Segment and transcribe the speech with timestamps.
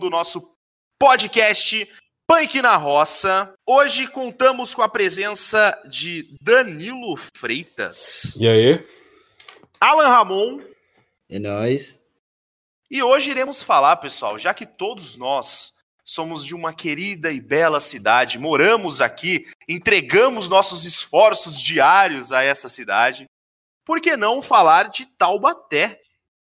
[0.00, 0.56] do nosso
[0.98, 1.86] podcast
[2.26, 3.52] Punk na Roça.
[3.66, 8.34] Hoje contamos com a presença de Danilo Freitas.
[8.36, 8.84] E aí?
[9.78, 10.64] Alan Ramon.
[11.28, 12.00] É nóis.
[12.90, 17.78] E hoje iremos falar, pessoal, já que todos nós somos de uma querida e bela
[17.78, 23.26] cidade, moramos aqui, entregamos nossos esforços diários a essa cidade,
[23.84, 26.00] por que não falar de Taubaté,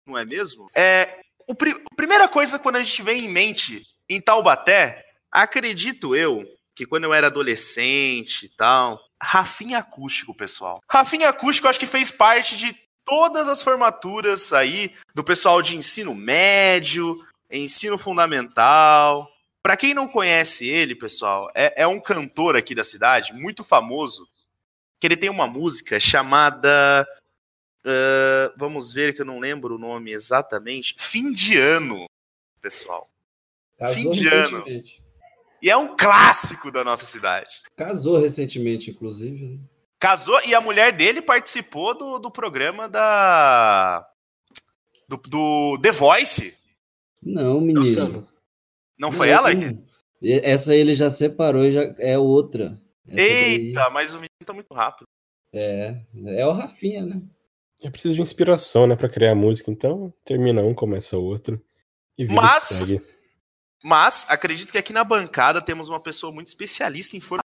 [0.05, 0.69] não é mesmo?
[0.75, 1.22] É,
[1.53, 6.43] o, a primeira coisa quando a gente vem em mente em Taubaté, acredito eu,
[6.75, 10.81] que quando eu era adolescente e tal, Rafinha Acústico, pessoal.
[10.89, 16.13] Rafinha Acústico acho que fez parte de todas as formaturas aí do pessoal de ensino
[16.13, 17.17] médio,
[17.51, 19.29] ensino fundamental.
[19.61, 24.27] Para quem não conhece ele, pessoal, é, é, um cantor aqui da cidade, muito famoso,
[24.99, 27.07] que ele tem uma música chamada.
[27.85, 30.95] Uh, vamos ver que eu não lembro o nome exatamente.
[30.97, 32.05] Fim de ano,
[32.61, 33.09] pessoal.
[33.77, 34.63] Casou Fim de ano.
[35.61, 37.61] E é um clássico da nossa cidade.
[37.75, 39.45] Casou recentemente, inclusive.
[39.45, 39.59] Né?
[39.99, 44.05] Casou e a mulher dele participou do, do programa da.
[45.07, 46.57] Do, do The Voice.
[47.21, 48.27] Não, menino.
[48.97, 49.49] Não foi não, ela?
[50.21, 52.77] Essa ele já separou e já é outra.
[53.07, 53.93] Essa Eita, daí...
[53.93, 55.07] mas o menino tá muito rápido.
[55.53, 57.21] É, é o Rafinha, né?
[57.83, 61.61] É preciso de inspiração, né, para criar música, então termina um, começa outro
[62.17, 63.05] e vida mas, segue.
[63.83, 67.43] Mas acredito que aqui na bancada temos uma pessoa muito especialista em formatura,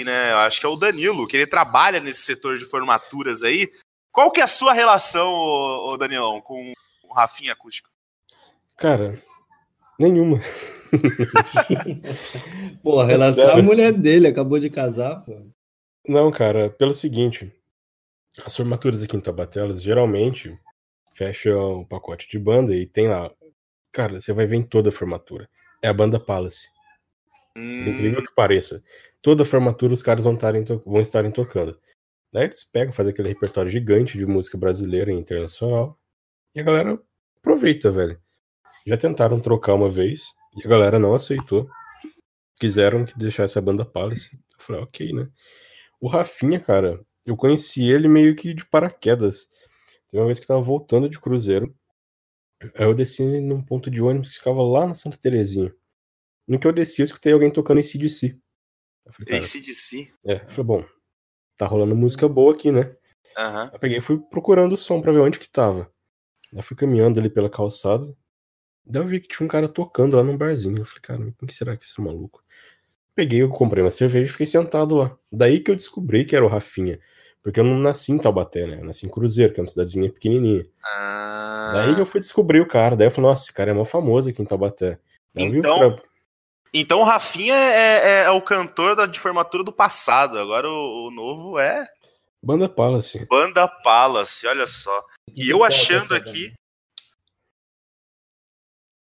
[0.00, 0.32] né?
[0.34, 3.68] Acho que é o Danilo, que ele trabalha nesse setor de formaturas aí.
[4.12, 7.90] Qual que é a sua relação, ô, ô Danilão, com o Rafinha Acústico?
[8.76, 9.20] Cara,
[9.98, 10.38] Nenhuma.
[12.82, 15.44] pô, a relação é a mulher dele, acabou de casar, pô.
[16.06, 17.52] Não, cara, pelo seguinte,
[18.44, 20.58] as formaturas aqui em Tabatelas geralmente
[21.12, 23.30] fecham o pacote de banda e tem lá.
[23.92, 25.48] Cara, você vai ver em toda a formatura.
[25.82, 26.68] É a banda Palace.
[27.56, 27.88] Hum.
[27.88, 28.82] Incrível que pareça.
[29.20, 30.38] Toda a formatura os caras vão
[30.86, 31.78] vão estarem tocando.
[32.32, 35.98] Daí eles pegam, fazem aquele repertório gigante de música brasileira e internacional.
[36.54, 37.00] E a galera
[37.38, 38.20] aproveita, velho.
[38.86, 40.26] Já tentaram trocar uma vez
[40.56, 41.68] e a galera não aceitou.
[42.60, 44.30] Quiseram que deixasse a banda Palace.
[44.34, 45.28] Eu falei, ok, né?
[46.00, 49.48] O Rafinha, cara, eu conheci ele meio que de paraquedas.
[50.08, 51.74] Tem uma vez que eu tava voltando de cruzeiro.
[52.74, 55.74] Aí eu desci num ponto de ônibus que ficava lá na Santa Terezinha.
[56.46, 58.38] No que eu desci, eu escutei alguém tocando em CDC.
[59.06, 60.12] ACDC?
[60.26, 60.84] É, eu falei, bom,
[61.56, 62.96] tá rolando música boa aqui, né?
[63.36, 63.70] Uhum.
[63.72, 65.90] Eu peguei e fui procurando o som pra ver onde que tava.
[66.52, 68.16] Eu fui caminhando ali pela calçada.
[68.84, 70.78] Daí eu vi que tinha um cara tocando lá num barzinho.
[70.78, 72.42] Eu falei, cara, quem será que é esse maluco?
[73.14, 75.18] Peguei, eu comprei uma cerveja e fiquei sentado lá.
[75.30, 76.98] Daí que eu descobri que era o Rafinha.
[77.42, 78.78] Porque eu não nasci em Taubaté, né?
[78.80, 80.66] Eu nasci em Cruzeiro, que é uma cidadezinha pequenininha.
[80.84, 81.70] Ah.
[81.72, 82.96] Daí eu fui descobrir o cara.
[82.96, 84.98] Daí eu falei, nossa, esse cara é mó famoso aqui em Taubaté.
[85.34, 85.96] Daí então,
[86.72, 90.38] então o Rafinha é, é, é, o cantor da, de formatura do passado.
[90.38, 91.86] Agora o, o novo é.
[92.42, 93.26] Banda Palace.
[93.26, 95.00] Banda Palace, olha só.
[95.34, 96.52] E eu achando aqui.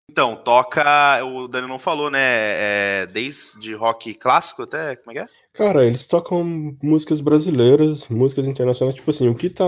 [0.09, 1.23] Então, toca.
[1.23, 2.21] O Dani não falou, né?
[2.21, 4.95] É, desde rock clássico até.
[4.95, 5.36] Como é que é?
[5.57, 8.93] Cara, eles tocam músicas brasileiras, músicas internacionais.
[8.93, 9.65] Tipo assim, o que tá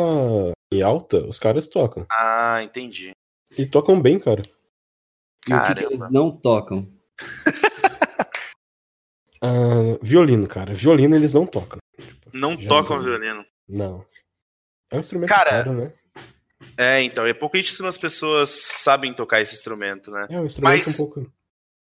[0.71, 2.05] em alta, os caras tocam.
[2.11, 3.11] Ah, entendi.
[3.57, 4.43] E tocam bem, cara.
[5.49, 6.87] E o que, que eles não tocam?
[9.43, 10.75] uh, violino, cara.
[10.75, 11.79] Violino eles não tocam.
[12.31, 13.43] Não Já tocam violino.
[13.67, 14.05] Não.
[14.91, 15.93] É um instrumento cara, caro, né?
[16.77, 20.27] É, então, é pouquíssimas pessoas sabem tocar esse instrumento, né?
[20.29, 21.33] É, o instrumento mas, um pouco.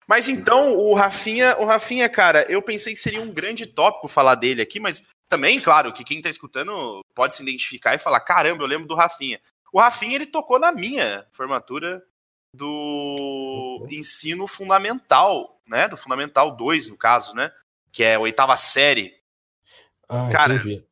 [0.09, 4.37] Mas então, o Rafinha, o Rafinha, cara, eu pensei que seria um grande tópico falar
[4.37, 8.63] dele aqui, mas também, claro, que quem tá escutando pode se identificar e falar: caramba,
[8.63, 9.39] eu lembro do Rafinha.
[9.71, 12.03] O Rafinha, ele tocou na minha formatura
[12.55, 15.87] do ensino fundamental, né?
[15.87, 17.53] Do Fundamental 2, no caso, né?
[17.93, 19.15] Que é a oitava série.
[20.09, 20.83] Ah, cara, entendi.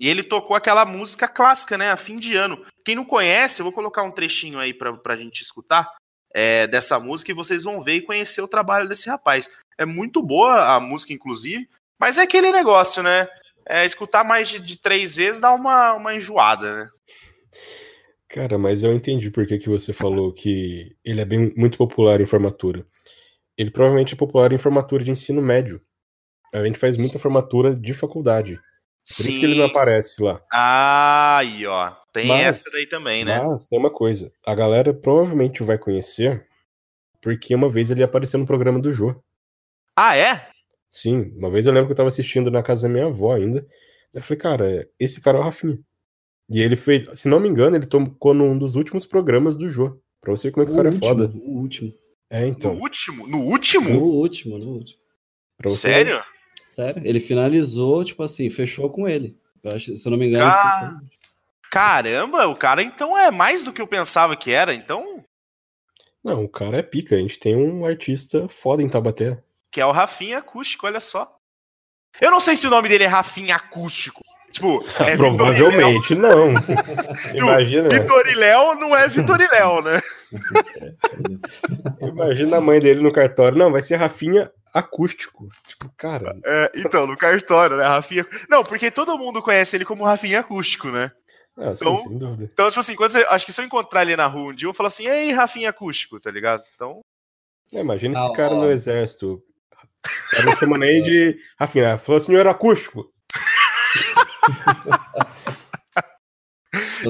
[0.00, 1.90] E ele tocou aquela música clássica, né?
[1.90, 2.64] A fim de ano.
[2.82, 5.97] Quem não conhece, eu vou colocar um trechinho aí pra, pra gente escutar
[6.34, 9.48] é, dessa música e vocês vão ver e conhecer o trabalho desse rapaz.
[9.76, 13.28] É muito boa a música, inclusive, mas é aquele negócio, né?
[13.66, 16.90] É, escutar mais de, de, três vezes dá uma, uma enjoada, né?
[18.28, 22.20] Cara, mas eu entendi por que, que você falou que ele é bem, muito popular
[22.20, 22.86] em formatura.
[23.56, 25.80] Ele provavelmente é popular em formatura de ensino médio.
[26.54, 28.56] A gente faz muita formatura de faculdade.
[28.56, 28.62] Por
[29.04, 29.28] Sim.
[29.30, 30.40] isso que ele não aparece lá.
[30.52, 31.92] Ah, aí, ó.
[32.22, 33.40] Tem mas, essa daí também, né?
[33.42, 34.32] Mas tem uma coisa.
[34.46, 36.46] A galera provavelmente vai conhecer
[37.20, 39.14] porque uma vez ele apareceu no programa do Jô.
[39.96, 40.48] Ah, é?
[40.90, 41.32] Sim.
[41.36, 43.66] Uma vez eu lembro que eu tava assistindo na casa da minha avó ainda.
[44.14, 45.78] Eu falei, cara, esse cara é o Rafinha.
[46.50, 50.00] E ele fez, se não me engano, ele tocou num dos últimos programas do Jô.
[50.20, 51.30] Pra você ver como é que o cara é último, foda.
[51.34, 51.92] o último.
[52.30, 52.74] É, No então.
[52.78, 53.26] último?
[53.26, 53.90] No último?
[53.90, 54.98] No último, no último.
[55.58, 56.22] pra você- Sério?
[56.64, 57.02] Sério?
[57.04, 59.36] Ele finalizou, tipo assim, fechou com ele.
[59.62, 60.58] Eu acho- se eu não me engano, Ca-
[60.92, 61.17] esse foi-
[61.70, 64.74] Caramba, o cara então é mais do que eu pensava que era.
[64.74, 65.24] Então,
[66.24, 67.14] Não, o cara é pica.
[67.14, 69.38] A gente tem um artista foda em Taubaté.
[69.70, 71.36] que é o Rafinha Acústico, olha só.
[72.20, 74.22] Eu não sei se o nome dele é Rafinha Acústico.
[74.50, 76.54] Tipo, é Provavelmente não.
[77.34, 80.00] imagina, Vitor e Léo não é Vitor e Léo, né?
[82.00, 83.58] imagina a mãe dele no cartório.
[83.58, 85.48] Não, vai ser Rafinha acústico.
[85.66, 86.36] Tipo, cara.
[86.44, 87.86] É, então, no cartório, né?
[87.86, 88.26] Rafinha.
[88.48, 91.10] Não, porque todo mundo conhece ele como Rafinha Acústico, né?
[91.58, 92.50] Ah, sim, Então- sem dúvida.
[92.52, 94.66] Então, tipo assim, quando você, acho que se eu encontrar ele na rua um dia,
[94.66, 96.62] eu vou falar assim, ei, Rafinha Acústico, tá ligado?
[96.74, 97.00] Então,
[97.72, 98.60] É, imagina Ah, esse cara ó.
[98.62, 99.42] no exército.
[100.06, 101.98] Os caras não chamam nem de Rafinha.
[101.98, 103.12] Falou senhor acústico.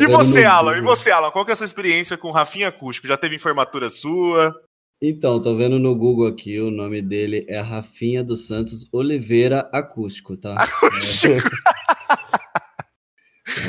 [0.01, 0.77] E você, Alan?
[0.77, 1.31] E você, Alan?
[1.31, 3.07] Qual que é a sua experiência com o Rafinha Acústico?
[3.09, 4.55] Já teve informatura sua?
[5.01, 10.37] Então, tô vendo no Google aqui, o nome dele é Rafinha dos Santos Oliveira Acústico,
[10.37, 10.55] tá?
[10.55, 11.49] Acústico.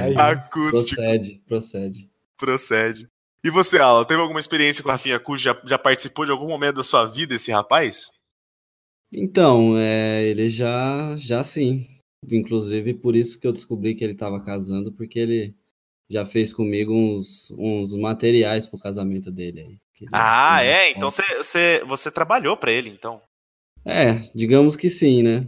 [0.01, 0.95] Aí, Acústico.
[1.01, 2.09] Procede, procede.
[2.37, 3.07] Procede.
[3.43, 5.55] E você, Alan, teve alguma experiência com o Rafinha Acústico?
[5.55, 8.11] Já, já participou de algum momento da sua vida esse rapaz?
[9.13, 11.87] Então, é, ele já, já sim.
[12.29, 15.55] Inclusive, por isso que eu descobri que ele estava casando, porque ele
[16.09, 19.77] já fez comigo uns, uns materiais pro casamento dele aí.
[20.11, 20.91] Ah, ele- é?
[20.91, 23.21] Então você, você, você trabalhou pra ele, então.
[23.85, 25.47] É, digamos que sim, né?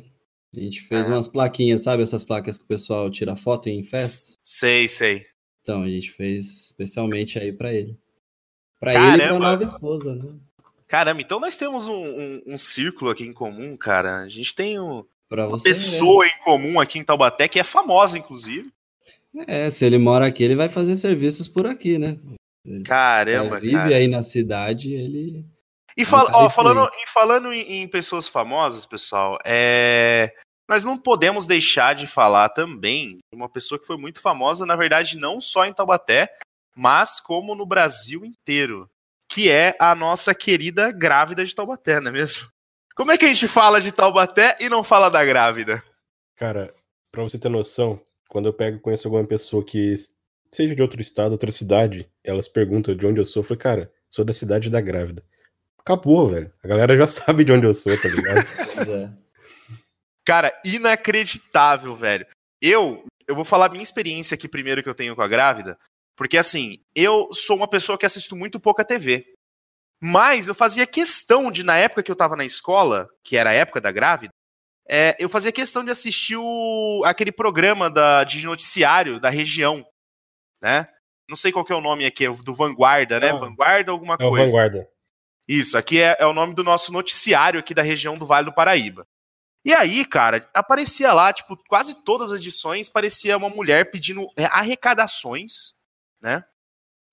[0.56, 1.13] A gente fez Ah.
[1.13, 4.38] umas plaquinhas, sabe essas placas que o pessoal tira foto em festas?
[4.44, 5.25] Sei, sei.
[5.62, 7.98] Então, a gente fez especialmente aí pra ele.
[8.80, 10.33] Pra ele e pra nova esposa, né?
[10.88, 14.18] Caramba, então nós temos um, um, um círculo aqui em comum, cara.
[14.24, 18.18] A gente tem um- Pra uma pessoa em comum aqui em Taubaté que é famosa,
[18.18, 18.69] inclusive.
[19.47, 22.18] É, se ele mora aqui, ele vai fazer serviços por aqui, né?
[22.83, 23.95] Caramba, É, vive cara.
[23.95, 25.45] aí na cidade, ele.
[25.97, 30.33] E fal- ó, falando, em, falando em, em pessoas famosas, pessoal, é,
[30.69, 34.75] nós não podemos deixar de falar também de uma pessoa que foi muito famosa, na
[34.75, 36.33] verdade, não só em Taubaté,
[36.75, 38.89] mas como no Brasil inteiro,
[39.29, 42.47] que é a nossa querida grávida de Taubaté, não é mesmo?
[42.95, 45.83] Como é que a gente fala de Taubaté e não fala da grávida?
[46.35, 46.73] Cara,
[47.11, 49.94] pra você ter noção, quando eu pego e conheço alguma pessoa que
[50.51, 53.91] seja de outro estado, outra cidade, elas perguntam de onde eu sou, eu falo, cara,
[54.09, 55.23] sou da cidade da grávida.
[55.81, 56.51] Acabou, velho.
[56.63, 58.42] A galera já sabe de onde eu sou, tá ligado?
[58.81, 59.12] É.
[60.25, 62.25] Cara, inacreditável, velho.
[62.60, 65.78] Eu, eu vou falar minha experiência aqui primeiro que eu tenho com a grávida,
[66.16, 69.25] porque assim, eu sou uma pessoa que assisto muito pouca TV.
[70.00, 73.54] Mas eu fazia questão de, na época que eu tava na escola, que era a
[73.54, 74.33] época da grávida,
[74.89, 79.86] é, eu fazia questão de assistir o, aquele programa da, de noticiário da região,
[80.62, 80.88] né?
[81.30, 83.30] Não sei qual que é o nome aqui, é do Vanguarda, né?
[83.30, 83.36] Ah.
[83.36, 84.45] Vanguarda alguma É o coisa.
[84.45, 84.89] Vanguarda.
[85.47, 88.54] Isso, aqui é, é o nome do nosso noticiário aqui da região do Vale do
[88.54, 89.06] Paraíba.
[89.63, 94.45] E aí, cara, aparecia lá, tipo, quase todas as edições, parecia uma mulher pedindo é,
[94.45, 95.75] arrecadações,
[96.19, 96.44] né?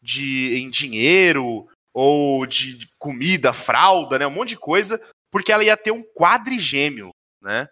[0.01, 4.27] De, em dinheiro, ou de comida, fralda, né?
[4.27, 5.01] Um monte de coisa,
[5.31, 7.11] porque ela ia ter um quadrigêmeo,
[7.43, 7.69] né?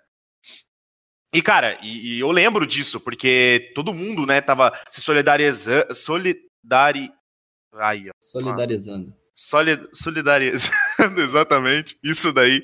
[1.32, 5.94] E, cara, e, e eu lembro disso, porque todo mundo, né, tava se solidarizando.
[5.94, 7.12] Solidari...
[7.74, 8.12] Aí, ó.
[8.18, 9.14] Solidarizando.
[9.36, 10.72] Soli- Solidarizando,
[11.20, 11.98] exatamente.
[12.02, 12.62] Isso daí.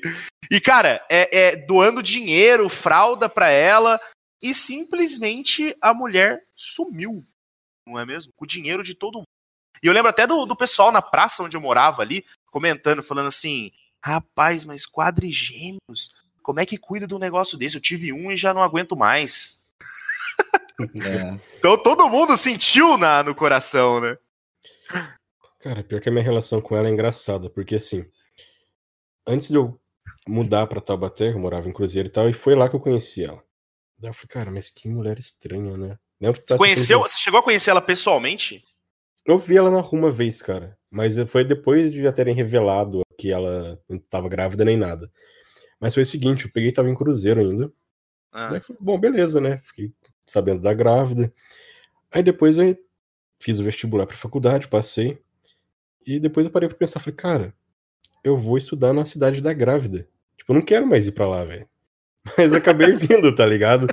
[0.49, 3.99] E, cara, é, é doando dinheiro, fralda pra ela,
[4.41, 7.11] e simplesmente a mulher sumiu.
[7.87, 8.33] Não é mesmo?
[8.35, 9.27] Com o dinheiro de todo mundo.
[9.81, 13.27] E eu lembro até do, do pessoal na praça onde eu morava ali, comentando, falando
[13.27, 13.71] assim:
[14.03, 17.75] rapaz, mas quadrigêmeos, como é que cuida de um negócio desse?
[17.75, 19.57] Eu tive um e já não aguento mais.
[20.79, 21.37] É.
[21.59, 24.17] Então todo mundo sentiu na, no coração, né?
[25.63, 28.05] Cara, pior que a minha relação com ela é engraçada, porque assim,
[29.25, 29.79] antes de eu
[30.27, 33.23] mudar pra Taubaté, eu morava em Cruzeiro e tal, e foi lá que eu conheci
[33.23, 33.41] ela.
[33.97, 35.97] Daí eu falei, cara, mas que mulher estranha, né?
[36.19, 36.99] Lembro que tá Conheceu?
[36.99, 38.61] Você chegou a conhecer ela pessoalmente?
[39.25, 40.77] Eu vi ela na rua uma vez, cara.
[40.91, 45.09] Mas foi depois de já terem revelado que ela não tava grávida nem nada.
[45.79, 47.71] Mas foi o seguinte, eu peguei e tava em Cruzeiro ainda.
[48.33, 48.49] Ah.
[48.49, 49.61] Daí eu falei, bom, beleza, né?
[49.63, 49.93] Fiquei
[50.25, 51.33] sabendo da grávida.
[52.11, 52.77] Aí depois eu
[53.39, 55.23] fiz o vestibular pra faculdade, passei.
[56.05, 57.55] E depois eu parei pra pensar, falei, cara,
[58.23, 60.07] eu vou estudar na cidade da grávida.
[60.37, 61.67] Tipo, eu não quero mais ir pra lá, velho.
[62.37, 63.87] Mas acabei vindo, tá ligado?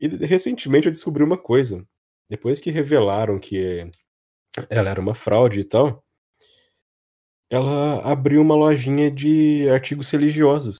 [0.00, 1.86] E recentemente eu descobri uma coisa.
[2.28, 3.90] Depois que revelaram que
[4.68, 6.04] ela era uma fraude e tal,
[7.50, 10.76] ela abriu uma lojinha de artigos religiosos.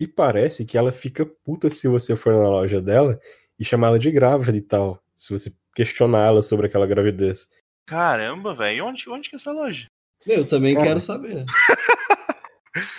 [0.00, 3.18] E parece que ela fica puta se você for na loja dela
[3.58, 5.02] e chamar ela de grávida e tal.
[5.14, 7.48] Se você questionar ela sobre aquela gravidez.
[7.86, 8.86] Caramba, velho.
[8.86, 9.86] Onde, onde que é essa loja?
[10.26, 10.86] Eu também Cara.
[10.88, 11.44] quero saber.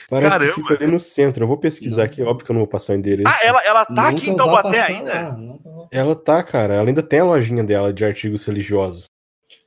[0.10, 0.54] Parece Caramba.
[0.54, 1.44] que fica ali no centro.
[1.44, 2.06] Eu vou pesquisar Não.
[2.06, 3.28] aqui, óbvio que eu não vou passar o endereço.
[3.30, 5.14] Ah, ela, ela tá aqui em Taubaté ainda?
[5.14, 6.74] lá, Ela tá, cara.
[6.76, 9.06] Ela ainda tem a lojinha dela de artigos religiosos.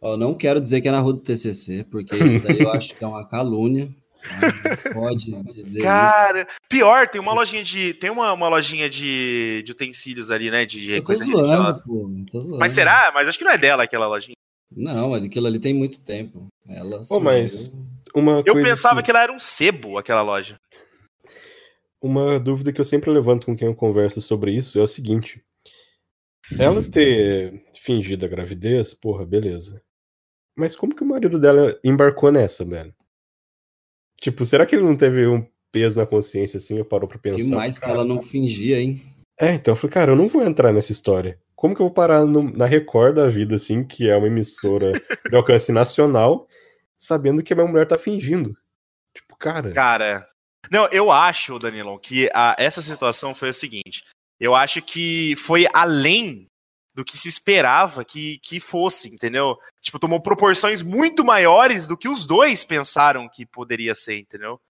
[0.02, 2.94] Ó, não quero dizer que é na rua do TCC, porque isso daí eu acho
[2.94, 3.90] que é uma calúnia.
[4.40, 4.88] tá?
[4.94, 5.82] Não Pode dizer isso.
[5.82, 7.92] Cara, pior, tem uma lojinha de.
[7.94, 10.64] Tem uma, uma lojinha de, de utensílios ali, né?
[10.64, 11.84] De, de Eu tô coisa zoando, religiosa.
[11.86, 12.10] pô.
[12.18, 12.58] eu Tô zoando.
[12.58, 13.12] Mas será?
[13.14, 14.34] Mas acho que não é dela aquela lojinha.
[14.70, 16.46] Não, aquilo ali tem muito tempo.
[16.68, 17.74] Ela Ô, mas-
[18.14, 19.06] Uma Eu coisa pensava que...
[19.06, 20.58] que ela era um sebo, aquela loja.
[22.02, 25.42] Uma dúvida que eu sempre levanto com quem eu converso sobre isso é o seguinte.
[26.58, 29.82] Ela ter fingido a gravidez, porra, beleza.
[30.56, 32.94] Mas como que o marido dela embarcou nessa, velho?
[34.20, 36.78] Tipo, será que ele não teve um peso na consciência assim?
[36.78, 37.44] Eu parou pra pensar.
[37.44, 39.00] Demais que cara, ela não fingia, hein?
[39.40, 41.38] É, então eu falei, cara, eu não vou entrar nessa história.
[41.56, 44.92] Como que eu vou parar no- na Record da vida, assim, que é uma emissora
[45.30, 46.46] de alcance nacional,
[46.96, 48.56] sabendo que a minha mulher tá fingindo?
[49.14, 49.72] Tipo, cara.
[49.72, 50.28] Cara.
[50.70, 54.02] Não, eu acho, Danilão, que a- essa situação foi o seguinte.
[54.38, 56.46] Eu acho que foi além
[56.94, 59.56] do que se esperava que, que fosse, entendeu?
[59.80, 64.60] Tipo, tomou proporções muito maiores do que os dois pensaram que poderia ser, entendeu?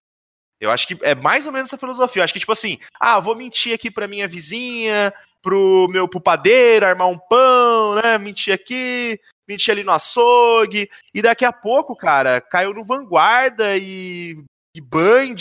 [0.61, 2.19] Eu acho que é mais ou menos essa filosofia.
[2.19, 6.21] Eu acho que, tipo assim, ah, vou mentir aqui pra minha vizinha, pro meu pro
[6.21, 8.19] padeiro, armar um pão, né?
[8.19, 10.87] Mentir aqui, mentir ali no açougue.
[11.13, 14.37] E daqui a pouco, cara, caiu no Vanguarda e,
[14.75, 15.35] e Band,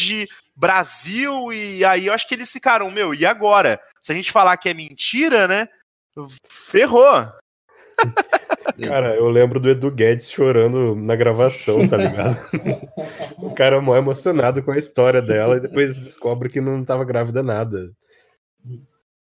[0.56, 3.78] Brasil, e aí eu acho que eles ficaram, meu, e agora?
[4.02, 5.68] Se a gente falar que é mentira, né?
[6.48, 7.30] Ferrou.
[8.88, 12.36] Cara, eu lembro do Edu Guedes chorando na gravação, tá ligado?
[13.38, 17.04] o cara é mó emocionado com a história dela e depois descobre que não tava
[17.04, 17.90] grávida nada.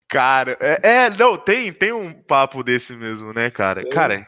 [0.09, 3.83] Cara, é, é, não, tem, tem um papo desse mesmo, né, cara?
[3.83, 3.93] Tem.
[3.93, 4.27] Cara,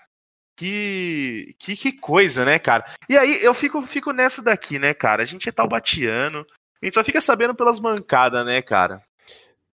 [0.56, 2.84] que, que, que coisa, né, cara?
[3.08, 5.22] E aí eu fico, fico nessa daqui, né, cara?
[5.22, 6.46] A gente é taubatiano,
[6.80, 9.02] a gente só fica sabendo pelas mancadas, né, cara?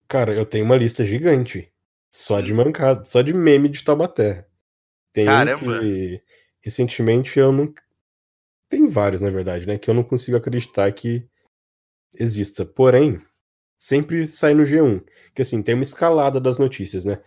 [0.09, 1.71] Cara, eu tenho uma lista gigante.
[2.11, 4.48] Só de mancada, só de meme de Taubaté.
[5.19, 5.81] Tem um Caramba.
[5.81, 6.23] que
[6.61, 7.75] recentemente eu não.
[8.69, 9.77] Tem vários, na verdade, né?
[9.77, 11.27] Que eu não consigo acreditar que
[12.17, 12.65] exista.
[12.65, 13.21] Porém,
[13.77, 15.03] sempre sai no G1.
[15.35, 17.21] Que assim, tem uma escalada das notícias, né?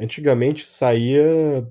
[0.00, 1.70] Antigamente saía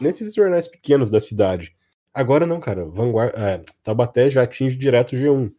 [0.00, 1.76] nesses jornais pequenos da cidade.
[2.12, 2.84] Agora não, cara.
[2.84, 5.52] Vanguarda, é, Taubaté já atinge direto o G1.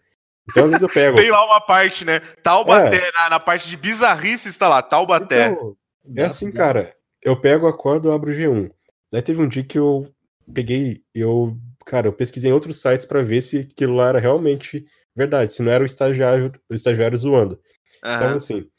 [0.50, 1.16] Então às vezes eu pego.
[1.22, 2.20] Tem lá uma parte, né?
[2.44, 5.51] Taubaté, na, na parte de bizarrice está lá, Taubaté.
[5.51, 5.77] Então,
[6.18, 6.94] é assim, cara.
[7.22, 8.72] Eu pego, acordo, abro o G1.
[9.11, 10.07] Daí teve um dia que eu
[10.53, 14.85] peguei, eu, cara, eu pesquisei em outros sites pra ver se aquilo lá era realmente
[15.15, 17.59] verdade, se não era o estagiário, o estagiário zoando.
[17.99, 18.35] Então, Aham.
[18.35, 18.69] assim,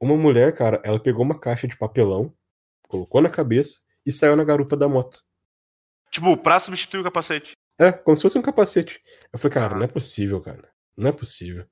[0.00, 2.32] uma mulher, cara, ela pegou uma caixa de papelão,
[2.88, 5.22] colocou na cabeça e saiu na garupa da moto.
[6.10, 7.52] Tipo, pra substituir o capacete.
[7.78, 9.00] É, como se fosse um capacete.
[9.32, 10.68] Eu falei, cara, não é possível, cara.
[10.96, 11.64] Não é possível.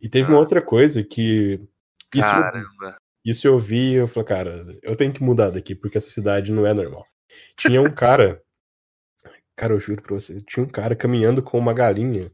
[0.00, 0.40] E teve uma Ah.
[0.40, 1.60] outra coisa que.
[2.14, 2.96] Isso, Caramba.
[3.24, 6.50] Isso eu vi e eu falei, cara, eu tenho que mudar daqui, porque essa cidade
[6.52, 7.06] não é normal.
[7.56, 8.40] Tinha um cara,
[9.56, 12.30] cara, eu juro pra você, tinha um cara caminhando com uma galinha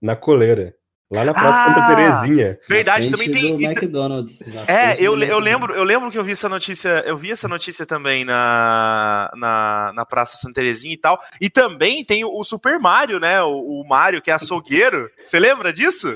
[0.00, 0.74] na coleira,
[1.10, 1.74] lá na Praça Ah!
[1.74, 2.58] Santa Terezinha.
[2.68, 3.56] Verdade, Na também tem.
[3.56, 4.40] do McDonald's.
[4.54, 7.48] na É, eu, eu lembro, eu lembro que eu vi essa notícia, eu vi essa
[7.48, 11.18] notícia também na, na, na Praça Santa Terezinha e tal.
[11.40, 13.42] E também tem o, Super Mario, né?
[13.42, 15.10] O, o Mario, que é açougueiro.
[15.24, 16.14] Você lembra disso?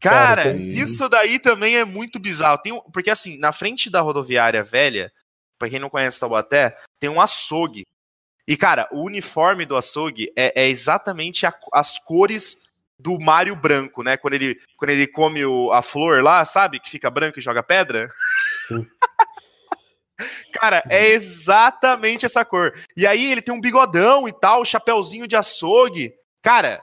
[0.00, 2.58] Cara, Cara, isso daí também é muito bizarro.
[2.58, 5.10] Tem porque assim, na frente da rodoviária velha,
[5.58, 7.84] pra quem não conhece Taubaté, tem um açougue.
[8.48, 12.62] E, cara, o uniforme do açougue é, é exatamente a- as cores
[12.98, 14.16] do Mario branco, né?
[14.16, 16.78] Quando ele, quando ele come o- a flor lá, sabe?
[16.80, 18.08] Que fica branco e joga pedra.
[18.68, 18.86] Sim.
[20.52, 22.72] Cara, é exatamente essa cor.
[22.96, 26.14] E aí ele tem um bigodão e tal, chapéuzinho de açougue.
[26.42, 26.82] Cara,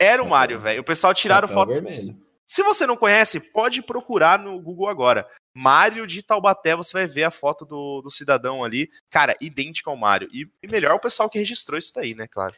[0.00, 0.28] era o.
[0.28, 0.80] Mario, velho.
[0.80, 1.72] O pessoal tiraram Chapéu foto.
[1.74, 2.18] vermelho.
[2.44, 5.28] Se você não conhece, pode procurar no Google agora.
[5.58, 8.88] Mário de Taubaté, você vai ver a foto do, do cidadão ali.
[9.10, 10.28] Cara, idêntico ao Mário.
[10.32, 12.54] E, e melhor o pessoal que registrou isso daí, né, claro.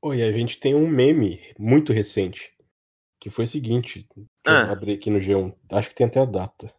[0.00, 2.52] Oi, a gente tem um meme muito recente,
[3.18, 4.06] que foi o seguinte,
[4.46, 4.66] Ah.
[4.68, 6.72] eu abri aqui no G1, acho que tem até a data.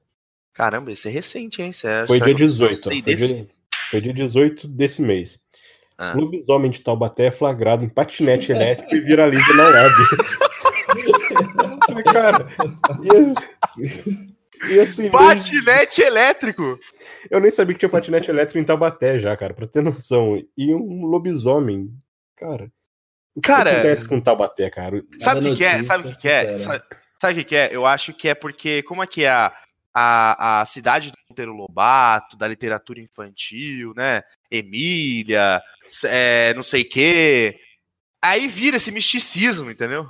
[0.54, 1.72] Caramba, esse é recente, hein?
[1.72, 3.28] Esse é- Foi dia que eu 18, ó, sei foi desse?
[3.34, 3.48] dia,
[3.92, 5.38] foi dia 18 desse mês.
[5.98, 6.14] Ah.
[6.16, 9.94] Lobisomem de Taubaté é flagrado em patinete elétrico e viraliza na web.
[12.14, 12.48] Cara,
[14.70, 16.80] e, assim, Patinete elétrico!
[17.30, 20.42] eu nem sabia que tinha patinete elétrico em Taubaté já, cara, pra ter noção.
[20.58, 21.92] E um lobisomem,
[22.36, 22.72] cara.
[23.36, 25.04] O que Cara- acontece com Taubaté, cara?
[25.20, 25.84] Sabe o que, que é?
[25.84, 26.58] Sabe o que, que é?
[26.58, 26.84] Sabe,
[27.22, 27.70] sabe o que, que é?
[27.72, 29.54] Eu acho que é porque, como é que é a,
[29.94, 34.24] a, a cidade do Monteiro Lobato, da literatura infantil, né?
[34.50, 35.62] Emília,
[36.06, 37.60] é, não sei o quê.
[38.24, 40.10] Aí vira esse misticismo, entendeu?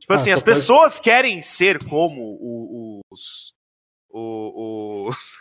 [0.00, 2.38] Tipo Ah, assim, as pode- pessoas querem ser como
[3.10, 3.52] os.
[4.10, 5.32] o- os,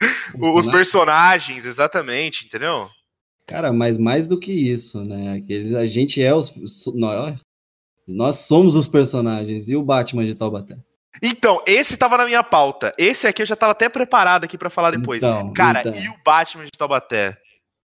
[0.66, 2.88] os personagens, exatamente, entendeu?
[3.46, 5.38] Cara, mas mais do que isso, né?
[5.38, 6.52] Aqueles, a gente é os.
[6.94, 7.38] Nós,
[8.06, 9.68] nós somos os personagens.
[9.68, 10.76] E o Batman de Taubaté?
[11.22, 12.92] Então, esse tava na minha pauta.
[12.98, 15.22] Esse aqui eu já tava até preparado aqui pra falar depois.
[15.22, 15.94] Então, Cara, então.
[15.94, 17.38] e o Batman de Taubaté?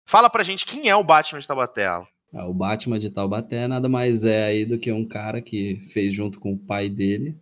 [0.06, 2.06] Fala pra gente quem é o Batman de Taubaté, Alan.
[2.34, 6.14] Ah, o Batman de Taubaté nada mais é aí do que um cara que fez
[6.14, 7.36] junto com o pai dele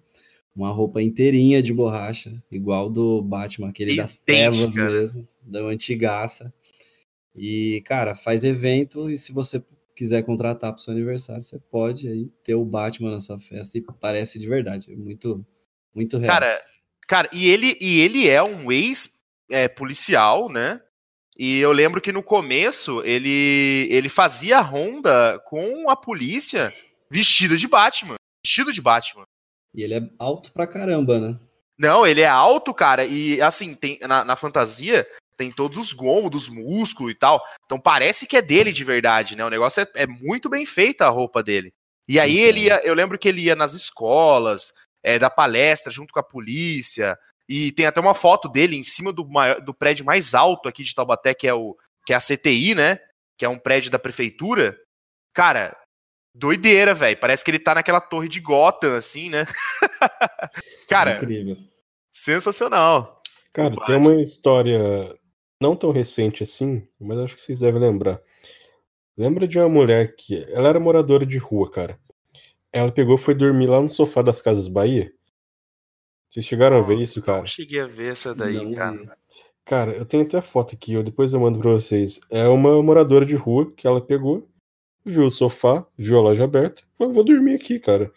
[0.55, 4.89] uma roupa inteirinha de borracha, igual do Batman, aquele das trevas né?
[4.89, 6.53] mesmo, da antigaça.
[7.35, 9.61] E, cara, faz evento e se você
[9.93, 13.81] quiser contratar pro seu aniversário, você pode aí ter o Batman na sua festa e
[13.81, 14.91] parece de verdade.
[14.91, 15.45] É muito,
[15.93, 16.33] muito real.
[16.33, 16.61] Cara,
[17.05, 20.81] cara, e ele, e ele é um ex-policial, né?
[21.37, 26.73] E eu lembro que no começo ele, ele fazia ronda com a polícia
[27.11, 28.15] vestido de Batman.
[28.45, 29.25] Vestido de Batman.
[29.73, 31.39] E ele é alto pra caramba, né?
[31.77, 35.05] Não, ele é alto, cara, e assim, tem na, na fantasia
[35.37, 37.41] tem todos os gomos, dos músculos e tal.
[37.65, 39.45] Então parece que é dele de verdade, né?
[39.45, 41.73] O negócio é, é muito bem feita a roupa dele.
[42.07, 44.71] E aí ele ia, eu lembro que ele ia nas escolas,
[45.03, 47.17] é, da palestra junto com a polícia.
[47.47, 50.83] E tem até uma foto dele em cima do, maior- do prédio mais alto aqui
[50.83, 52.99] de Taubaté, que é o que é a CTI, né?
[53.37, 54.77] Que é um prédio da prefeitura.
[55.33, 55.75] Cara,
[56.33, 57.17] doideira, velho.
[57.17, 59.45] Parece que ele tá naquela torre de Gotham, assim, né?
[60.87, 61.57] Cara, Incrível.
[62.11, 63.21] sensacional.
[63.53, 64.79] Cara, tem uma história
[65.61, 68.19] não tão recente assim, mas acho que vocês devem lembrar.
[69.17, 70.45] Lembra de uma mulher que.
[70.49, 71.97] Ela era moradora de rua, cara.
[72.71, 75.11] Ela pegou e foi dormir lá no sofá das Casas Bahia.
[76.35, 77.37] Vocês chegaram a ver isso, cara?
[77.39, 79.17] Não cheguei a ver essa daí, Não cara.
[79.63, 82.19] Cara, eu tenho até foto aqui, eu depois eu mando pra vocês.
[82.29, 84.45] É uma moradora de rua que ela pegou,
[85.05, 88.11] viu o sofá, viu a loja aberta, falou, vou dormir aqui, cara.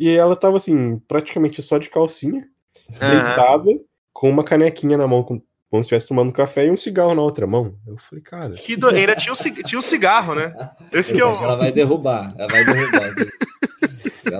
[0.00, 2.48] E ela tava assim, praticamente só de calcinha,
[2.88, 3.70] deitada,
[4.14, 7.20] com uma canequinha na mão, com- como se estivesse tomando café e um cigarro na
[7.20, 7.76] outra mão.
[7.86, 8.88] Eu falei, cara, Que do...
[8.88, 10.54] Ainda tinha ci- tinha o cigarro, né?
[10.90, 12.32] Esse que é Eu ela vai derrubar.
[12.38, 13.14] Ela vai derrubar.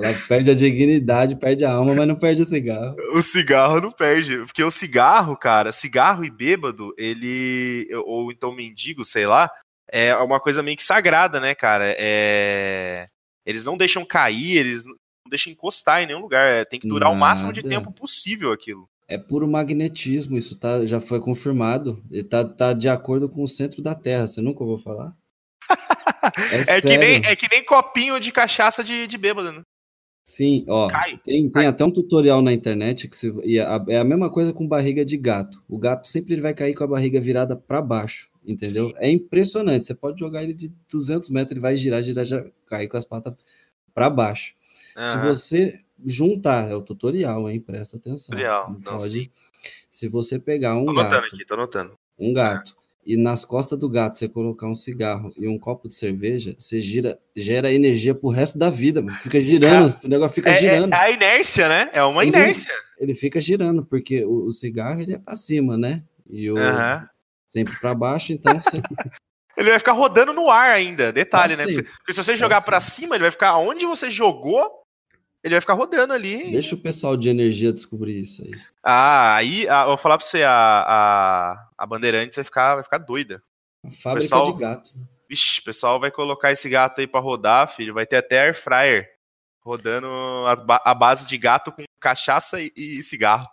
[0.02, 2.96] ela perde a dignidade, perde a alma, mas não perde o cigarro.
[3.14, 4.38] o cigarro não perde.
[4.38, 7.88] Porque o cigarro, cara, cigarro e bêbado, ele.
[8.06, 9.50] Ou então mendigo, sei lá,
[9.90, 11.94] é uma coisa meio que sagrada, né, cara?
[11.98, 13.06] É...
[13.46, 14.94] Eles não deixam cair, eles não
[15.30, 16.50] deixam encostar em nenhum lugar.
[16.50, 17.74] é, Tem que durar o máximo de Nada.
[17.74, 18.88] tempo possível aquilo.
[19.08, 22.02] É puro magnetismo, isso tá, já foi confirmado.
[22.11, 24.26] Ele tá, tá de acordo com o centro da Terra.
[24.26, 25.14] Você nunca ouviu falar?
[26.68, 29.62] É que, nem, é que nem copinho de cachaça de, de bêbado, né?
[30.30, 30.88] Sim, ó.
[30.88, 31.12] Cai.
[31.24, 31.66] Tem, tem Cai.
[31.66, 35.16] até um tutorial na internet que se, e é a mesma coisa com barriga de
[35.16, 35.62] gato.
[35.66, 38.88] O gato sempre ele vai cair com a barriga virada para baixo, entendeu?
[38.88, 38.94] Sim.
[38.98, 39.86] É impressionante.
[39.86, 43.06] Você pode jogar ele de 200 metros, ele vai girar, girar, girar cair com as
[43.06, 43.32] patas
[43.94, 44.52] para baixo.
[44.94, 45.32] Se Aham.
[45.32, 47.58] você juntar, é o tutorial, hein?
[47.58, 48.26] Presta atenção.
[48.34, 49.30] Tutorial, Não pode- sim.
[49.88, 51.98] Se você pegar um Tô anotando gato, aqui, tô anotando.
[52.18, 52.76] um gato,
[53.08, 56.78] e nas costas do gato você colocar um cigarro e um copo de cerveja, você
[56.80, 59.16] gira, gera energia pro resto da vida, mano.
[59.16, 60.92] Fica girando, o negócio fica É, é- girando.
[60.92, 61.90] é a inércia, né?
[61.94, 62.72] É uma inércia.
[62.98, 66.02] Ele fica girando, porque o, o cigarro ele é pra cima, né?
[66.28, 67.08] E o Aham.
[67.48, 68.76] sempre pra baixo, então você
[69.56, 71.10] Ele vai ficar rodando no ar ainda.
[71.10, 71.72] Detalhe, Pra né?
[71.74, 71.90] sempre.
[71.98, 74.70] Porque se você jogar Pra pra cima, ele vai ficar onde você jogou,
[75.42, 76.51] ele vai ficar rodando ali.
[76.51, 78.51] deixa o pessoal de energia descobrir isso aí.
[78.83, 82.85] Ah, aí ah, eu vou falar pra você, a, a, a Bandeirantes vai ficar, vai
[82.85, 83.42] ficar doida.
[83.85, 84.90] A fábrica Pessoal- de gato.
[85.29, 87.92] Vixe, o pessoal vai colocar esse gato aí pra rodar, filho.
[87.92, 89.11] Vai ter até air fryer
[89.61, 90.07] rodando
[90.46, 93.46] a, a base de gato com cachaça e, e cigarro.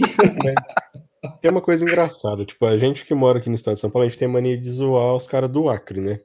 [1.40, 4.06] tem uma coisa engraçada, tipo, a gente que mora aqui no estado de São Paulo,
[4.06, 6.20] a gente tem mania de zoar os caras do Acre, né?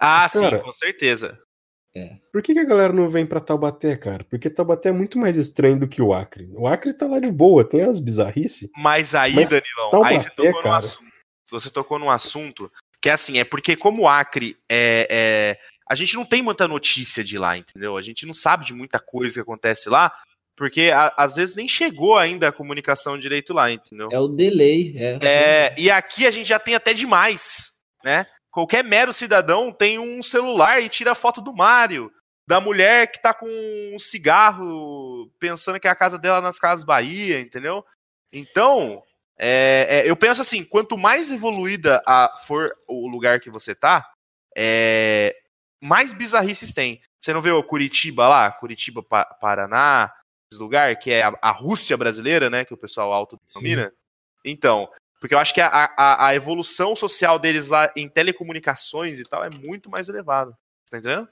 [0.00, 1.38] Ah, Mas, cara, sim, com certeza.
[2.32, 4.24] Por que, que a galera não vem pra Taubaté, cara?
[4.24, 6.48] Porque Taubaté é muito mais estranho do que o Acre.
[6.54, 8.70] O Acre tá lá de boa, tem as bizarrices.
[8.76, 10.76] Mas aí, Mas Danilão, Taubaté, aí você tocou num cara.
[10.76, 11.12] assunto.
[11.50, 15.58] Você tocou num assunto que é assim, é porque como o Acre é, é-
[15.90, 17.98] A gente não tem muita notícia de lá, entendeu?
[17.98, 20.10] A gente não sabe de muita coisa que acontece lá,
[20.56, 24.08] porque a- às vezes nem chegou ainda a comunicação direito lá, entendeu?
[24.10, 25.18] É o delay, é.
[25.20, 28.24] É, e aqui a gente já tem até demais, né?
[28.52, 32.12] Qualquer mero cidadão tem um celular e tira foto do Mário,
[32.46, 33.46] da mulher que tá com
[33.94, 37.84] um cigarro pensando que é a casa dela nas Casas Bahia, entendeu?
[38.32, 39.02] Então,
[39.38, 44.10] é, é, eu penso assim, quanto mais evoluída a- for o lugar que você tá,
[44.56, 45.34] é,
[45.82, 47.00] mais bizarrices tem.
[47.20, 50.12] Você não vê o Curitiba lá, Curitiba, Pa- Paraná,
[50.52, 53.92] esse lugar que é a, a Rússia brasileira, né, que o pessoal autodenomina?
[54.44, 54.90] Então,
[55.22, 59.44] porque eu acho que a, a, a evolução social deles lá em telecomunicações e tal
[59.44, 60.50] é muito mais elevada.
[60.90, 61.28] Tá entendendo?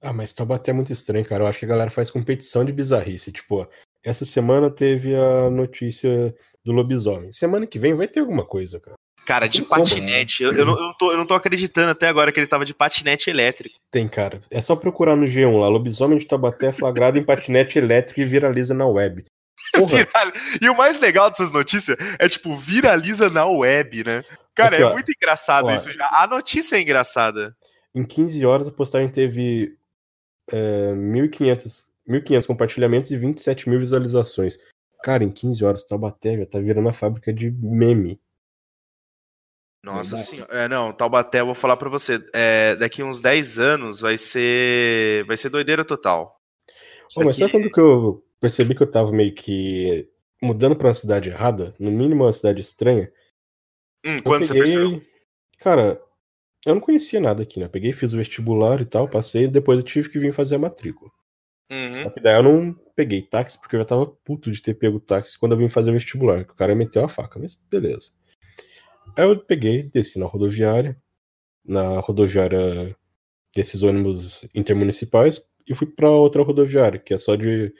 [0.00, 1.42] Ah, mas Taubaté é muito estranho, cara.
[1.42, 3.32] Eu acho que a galera faz competição de bizarrice.
[3.32, 3.68] Tipo,
[4.00, 6.32] essa semana teve a notícia
[6.64, 7.32] do lobisomem.
[7.32, 8.94] Semana que vem vai ter alguma coisa, cara.
[9.26, 10.44] Cara, de patinete.
[10.44, 12.64] Eu, eu, não, eu, não tô, eu não tô acreditando até agora que ele tava
[12.64, 13.74] de patinete elétrico.
[13.90, 14.40] Tem, cara.
[14.52, 15.66] É só procurar no G1 lá.
[15.66, 19.24] Lobisomem de Taubaté flagrado em patinete elétrico e viraliza na web.
[19.86, 20.32] Viral...
[20.60, 24.24] E o mais legal dessas notícias é, tipo, viraliza na web, né?
[24.54, 26.08] Cara, Aqui, é ó, muito engraçado ó, isso já.
[26.12, 27.56] A notícia é engraçada.
[27.94, 29.76] Em 15 horas a postagem teve
[30.52, 34.58] é, 1.500, 1.500 compartilhamentos e 27 mil visualizações.
[35.02, 38.20] Cara, em 15 horas, Taubaté já tá virando uma fábrica de meme.
[39.82, 40.52] Nossa senhora.
[40.52, 42.22] É, não, Taubaté, eu vou falar para você.
[42.34, 45.24] É, daqui uns 10 anos vai ser.
[45.24, 46.38] Vai ser doideira total.
[47.16, 50.08] Oh, mas sabe quando que eu percebi que eu tava meio que
[50.42, 51.74] mudando pra uma cidade errada?
[51.78, 53.12] No mínimo uma cidade estranha.
[54.04, 54.66] Hum, quando peguei...
[54.66, 55.02] você percebeu?
[55.58, 56.00] Cara,
[56.66, 57.68] eu não conhecia nada aqui, né?
[57.68, 61.10] Peguei, fiz o vestibular e tal, passei, depois eu tive que vir fazer a matrícula.
[61.70, 61.92] Uhum.
[61.92, 64.98] Só que daí eu não peguei táxi, porque eu já tava puto de ter pego
[64.98, 68.12] táxi quando eu vim fazer o vestibular, que o cara meteu a faca, mas beleza.
[69.16, 71.00] Aí eu peguei, desci na rodoviária,
[71.64, 72.94] na rodoviária
[73.54, 77.72] desses ônibus intermunicipais, e fui pra outra rodoviária, que é só de.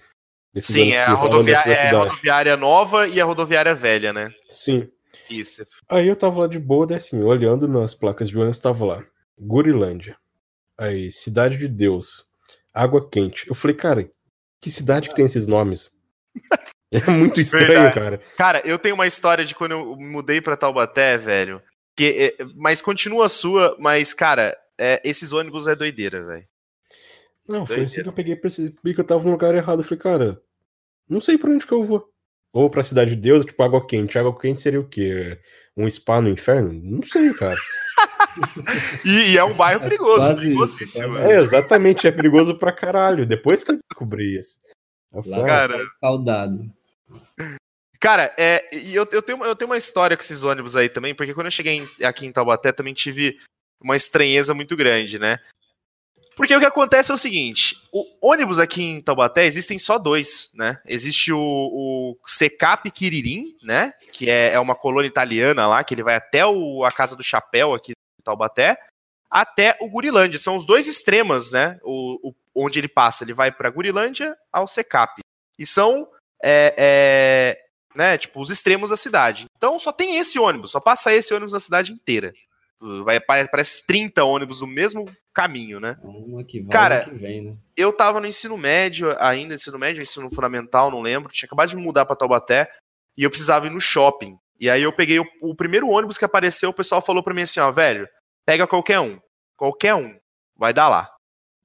[0.59, 4.33] Sim, é a, rodoviária, é a rodoviária nova e a rodoviária velha, né?
[4.49, 4.89] Sim.
[5.29, 5.65] Isso.
[5.89, 9.05] Aí eu tava lá de boa, daí assim, olhando nas placas de ônibus, tava lá.
[9.39, 10.17] Gurilândia.
[10.77, 12.25] Aí, Cidade de Deus.
[12.75, 13.47] Água Quente.
[13.49, 14.11] Eu falei, cara,
[14.61, 15.93] que cidade que tem esses nomes?
[16.93, 17.95] É muito estranho, Verdade.
[17.95, 18.21] cara.
[18.37, 21.63] Cara, eu tenho uma história de quando eu mudei pra Taubaté, velho.
[21.97, 26.45] Que, é, mas continua a sua, mas, cara, é, esses ônibus é doideira, velho.
[27.51, 29.81] Não, foi assim que eu peguei percebi que eu tava no lugar errado.
[29.81, 30.43] Eu falei, cara,
[31.09, 32.09] não sei pra onde que eu vou.
[32.53, 34.19] Ou pra Cidade de Deus, tipo, água quente.
[34.19, 35.39] Água quente seria o quê?
[35.77, 36.73] Um spa no inferno?
[36.73, 37.57] Não sei, cara.
[39.05, 41.15] e, e, é um bairro perigoso, Quase perigosíssimo.
[41.15, 43.27] Isso, é, exatamente, é perigoso pra caralho.
[43.27, 44.61] Depois que eu descobri isso.
[45.13, 46.73] Eu falo, cara, escaldado.
[48.01, 51.15] Cara, é, e eu, eu, tenho, eu tenho uma história com esses ônibus aí também,
[51.15, 53.39] porque quando eu cheguei em, aqui em Taubaté também tive
[53.81, 55.39] uma estranheza muito grande, né?
[56.41, 60.53] Porque o que acontece é o seguinte: o ônibus aqui em Taubaté existem só dois,
[60.55, 60.81] né?
[60.87, 63.93] Existe o, o Secap Quiririm, né?
[64.11, 67.23] Que é, é, uma colônia italiana lá, que ele vai até o, a Casa do
[67.23, 68.79] Chapéu aqui em Taubaté,
[69.31, 70.39] até o Gurilândia.
[70.39, 71.79] São os dois extremos, né?
[71.83, 73.23] O, o onde ele passa.
[73.23, 75.21] Ele vai para Gurilândia ao Secap.
[75.59, 76.09] E são,
[76.43, 78.17] é, é, né?
[78.17, 79.45] Tipo, os extremos da cidade.
[79.59, 82.33] Então só tem esse ônibus, só passa esse ônibus na cidade inteira.
[83.05, 85.99] Vai, parece 30 ônibus no mesmo caminho, né?
[86.03, 87.57] Uma que vai, Cara, que vem, né?
[87.77, 91.31] eu tava no ensino médio ainda, ensino médio, ensino fundamental, não lembro.
[91.31, 92.71] Tinha acabado de mudar para Taubaté
[93.19, 94.39] e eu precisava ir no shopping.
[94.59, 97.43] E aí eu peguei o, o primeiro ônibus que apareceu, o pessoal falou para mim
[97.43, 98.09] assim, ó, velho,
[98.47, 99.21] pega qualquer um.
[99.57, 100.19] Qualquer um.
[100.57, 101.11] Vai dar lá.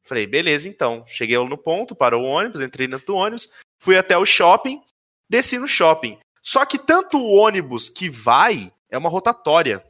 [0.03, 1.03] Falei, beleza, então.
[1.07, 4.81] Cheguei no ponto, parou o ônibus, entrei dentro do ônibus, fui até o shopping,
[5.29, 6.19] desci no shopping.
[6.41, 9.83] Só que tanto o ônibus que vai é uma rotatória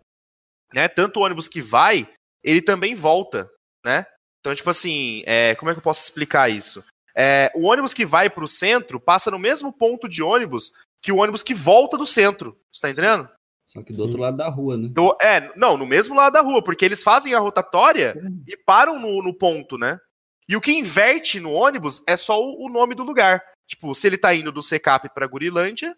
[0.75, 0.89] né?
[0.89, 2.07] Tanto o ônibus que vai,
[2.43, 3.49] ele também volta,
[3.83, 4.05] né?
[4.39, 6.83] Então, tipo assim, é, como é que eu posso explicar isso?
[7.15, 11.11] É, o ônibus que vai para o centro passa no mesmo ponto de ônibus que
[11.11, 12.59] o ônibus que volta do centro.
[12.71, 13.29] Você tá entendendo?
[13.65, 14.01] Só que do Sim.
[14.01, 14.89] outro lado da rua, né?
[14.91, 18.15] Do, é, não, no mesmo lado da rua, porque eles fazem a rotatória
[18.47, 19.99] e param no, no, ponto, né?
[20.47, 23.41] E o que inverte no ônibus é só o, o nome do lugar.
[23.67, 25.95] Tipo, se ele tá indo do Secap para Gurilândia,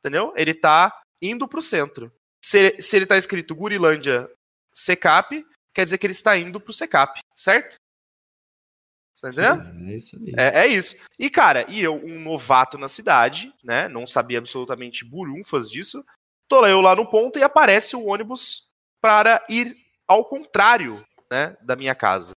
[0.00, 0.32] entendeu?
[0.36, 2.10] Ele tá indo pro centro.
[2.44, 4.30] Se, se ele está escrito Gurilândia
[4.76, 5.42] Secap,
[5.74, 7.76] quer dizer que ele está indo pro Secap, certo?
[9.18, 9.90] Tá entendendo?
[9.90, 10.34] é isso aí.
[10.36, 10.96] É, é, isso.
[11.18, 13.88] E, cara, e eu, um novato na cidade, né?
[13.88, 16.04] Não sabia absolutamente burunfas disso.
[16.46, 18.68] Tô eu lá no ponto e aparece o ônibus
[19.00, 19.74] para ir
[20.06, 21.56] ao contrário, né?
[21.62, 22.32] Da minha casa.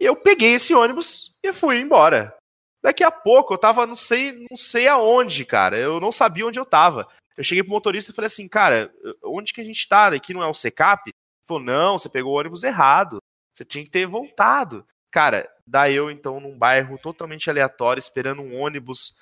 [0.00, 2.36] E eu peguei esse ônibus e fui embora.
[2.82, 5.78] Daqui a pouco eu tava, não sei, não sei aonde, cara.
[5.78, 7.06] Eu não sabia onde eu tava.
[7.36, 8.92] Eu cheguei pro motorista e falei assim, cara,
[9.24, 10.08] onde que a gente tá?
[10.08, 11.02] Aqui não é o Secap?
[11.06, 11.14] Ele
[11.46, 13.18] falou, não, você pegou o ônibus errado.
[13.54, 14.86] Você tinha que ter voltado.
[15.10, 19.18] Cara, dá eu então num bairro totalmente aleatório, esperando um ônibus.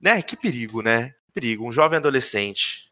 [0.00, 0.22] Né?
[0.22, 1.10] Que perigo, né?
[1.26, 1.66] Que perigo.
[1.66, 2.90] Um jovem adolescente.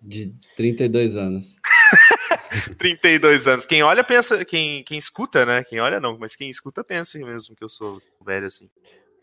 [0.00, 1.56] De 32 anos.
[2.78, 3.66] 32 anos.
[3.66, 5.64] Quem olha pensa, quem, quem escuta, né?
[5.64, 8.70] Quem olha não, mas quem escuta pensa mesmo que eu sou velho assim.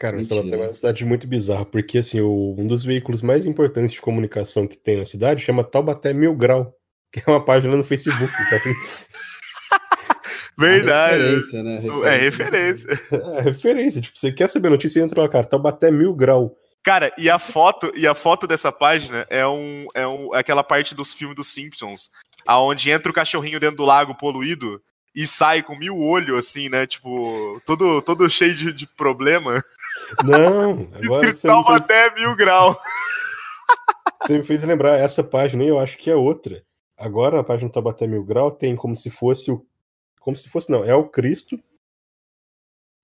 [0.01, 0.55] Cara, Mentira.
[0.55, 4.65] É uma cidade muito bizarra, porque assim, o, um dos veículos mais importantes de comunicação
[4.65, 6.75] que tem na cidade chama Taubaté Mil Grau,
[7.13, 8.33] que é uma página no Facebook.
[8.49, 9.77] Tá?
[10.57, 11.21] Verdade.
[11.21, 11.79] É referência, né?
[11.79, 12.09] Referência.
[12.09, 12.89] É referência.
[13.37, 14.01] É referência.
[14.01, 16.57] Tipo, você quer saber a notícia, entra lá, cara, Taubaté Mil Grau.
[16.81, 20.63] Cara, e a foto, e a foto dessa página é um, é um é aquela
[20.63, 22.09] parte dos filmes dos Simpsons,
[22.47, 24.81] aonde entra o cachorrinho dentro do lago poluído
[25.13, 26.87] e sai com mil olhos, assim, né?
[26.87, 29.61] Tipo, todo, todo cheio de, de problema.
[30.24, 32.76] Não, você me, fez, até mil grau.
[34.21, 36.63] você me fez lembrar essa página e eu acho que é outra.
[36.97, 39.65] Agora a página Taubaté Mil Grau tem como se fosse o.
[40.19, 41.60] Como se fosse, não, é o Cristo.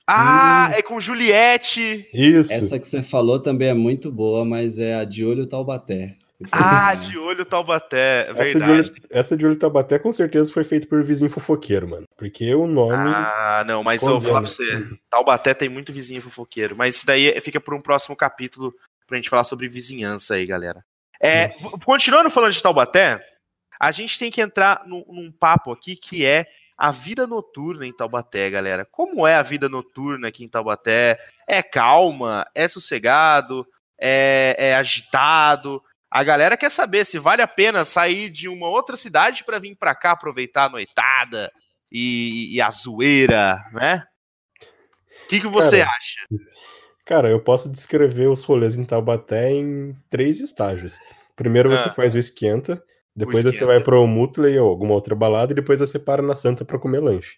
[0.08, 2.08] Ah, é com Juliette.
[2.14, 2.54] Isso.
[2.54, 6.16] Essa que você falou também é muito boa, mas é a de olho Taubaté.
[6.52, 8.72] Ah, de olho Taubaté, Essa de, verdade.
[8.72, 12.06] olho, essa de olho Taubaté com certeza foi feita por vizinho fofoqueiro, mano.
[12.16, 12.94] Porque o nome.
[12.96, 14.80] Ah, não, mas eu vou falar pra condena.
[14.80, 14.98] você.
[15.10, 16.76] Taubaté tem muito vizinho fofoqueiro.
[16.76, 18.74] Mas isso daí fica por um próximo capítulo
[19.08, 20.86] pra gente falar sobre vizinhança aí, galera.
[21.20, 21.50] É,
[21.84, 23.20] continuando falando de Taubaté,
[23.80, 26.46] a gente tem que entrar num, num papo aqui que é
[26.78, 28.86] a vida noturna em Taubaté, galera.
[28.86, 31.18] Como é a vida noturna aqui em Taubaté?
[31.48, 32.46] É calma?
[32.54, 33.66] É sossegado?
[34.00, 35.82] É, é agitado?
[36.10, 39.76] A galera quer saber se vale a pena sair de uma outra cidade pra vir
[39.76, 41.52] pra cá aproveitar a noitada
[41.92, 44.04] e, e a zoeira, né?
[45.24, 46.28] O que, que você Cara, acha?
[47.06, 50.98] Cara, eu posso descrever os rolês em Taubaté em três estágios.
[51.36, 51.94] Primeiro você Ah.
[51.94, 52.82] faz o esquenta,
[53.16, 53.66] depois você esquenta.
[53.68, 57.00] vai pro Mutley ou alguma outra balada, e depois você para na Santa pra comer
[57.02, 57.36] lanche.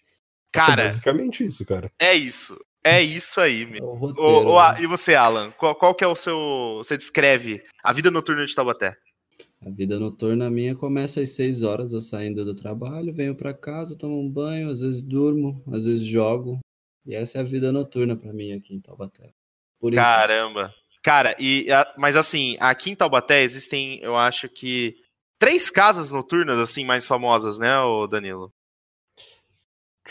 [0.54, 1.90] É Cara, basicamente isso, cara.
[2.00, 2.56] é isso.
[2.84, 3.84] É isso aí, É meu.
[3.84, 4.48] o roteiro.
[4.48, 4.82] ô, a- né?
[4.82, 5.50] e você, Alan?
[5.52, 6.76] Qual, qual que é o seu.
[6.78, 8.96] Você descreve a vida noturna de Taubaté?
[9.64, 13.96] A vida noturna minha começa às 6 horas, eu saindo do trabalho, venho pra casa,
[13.96, 16.58] tomo um banho, às vezes durmo, às vezes jogo.
[17.04, 19.30] E essa é a vida noturna pra mim aqui em Taubaté.
[19.78, 20.04] Por enquanto.
[20.04, 20.74] Caramba.
[21.02, 21.66] Cara, e,
[21.98, 24.96] mas assim, aqui em Taubaté existem, eu acho que,
[25.38, 28.50] três casas noturnas, assim, mais famosas, né, ô Danilo?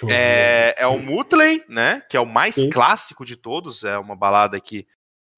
[0.08, 2.02] É, é o Mutley, né?
[2.10, 2.69] Que é o mais Sim.
[2.69, 3.84] clássico de todos.
[3.84, 4.88] É uma balada que,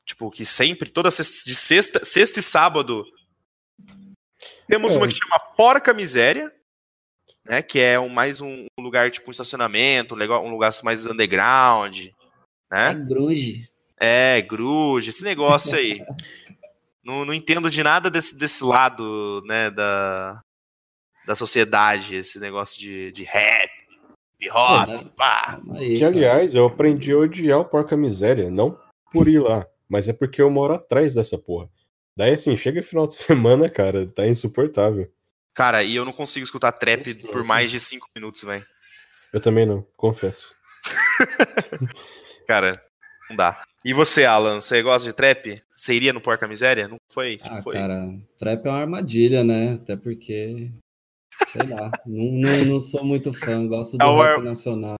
[0.05, 3.05] tipo, que sempre, toda sexta, de sexta, sexta e sábado,
[4.67, 4.97] temos É.
[4.97, 6.51] uma que chama Porca Miséria,
[7.45, 7.61] né?
[7.61, 12.07] Que é um, mais um lugar, tipo, um estacionamento, um legal- um lugar mais underground,
[12.71, 12.93] É né?
[12.93, 13.69] grunge.
[13.99, 15.99] É, gruge, esse negócio aí.
[17.03, 20.41] não, não entendo de nada desse, desse lado, né, da,
[21.25, 23.69] da sociedade, esse negócio de, de rap,
[24.41, 25.61] hip hop, É, pá.
[25.75, 28.77] Aí, Que, aliás, eu aprendi a odiar o Porca Miséria, não
[29.11, 31.69] por ir lá, mas é porque eu moro atrás dessa porra.
[32.17, 35.09] Daí, assim, chega final de semana, cara, tá insuportável.
[35.53, 37.31] Cara, e eu não consigo escutar trap Gostoso.
[37.31, 38.65] por mais de cinco minutos, velho.
[39.33, 40.53] Eu também não, confesso.
[42.47, 42.81] Cara,
[43.29, 43.61] não dá.
[43.83, 45.61] E você, Alan, você gosta de trap?
[45.75, 46.87] Você iria no Porca Miséria?
[46.87, 47.39] Não foi?
[47.43, 47.73] Não Ah, foi.
[47.73, 49.73] cara, trap é uma armadilha, né?
[49.73, 50.69] Até porque,
[51.47, 54.95] sei lá, não, não, não sou muito fã, gosto do É uma- nacional.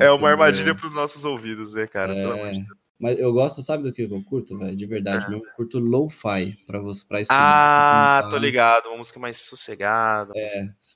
[0.00, 2.14] É uma armadilha do- pros nossos ouvidos, né, cara?
[2.14, 2.58] De É, Deus.
[2.98, 4.76] mas eu gosto, sabe do que eu curto, velho?
[4.76, 5.30] De verdade Ah.
[5.30, 5.44] mesmo.
[5.44, 7.38] Eu curto lo-fi pra você, pra estudar.
[8.24, 8.86] Ah, tô ligado.
[8.88, 10.32] Uma música mais sossegada.
[10.36, 10.48] É,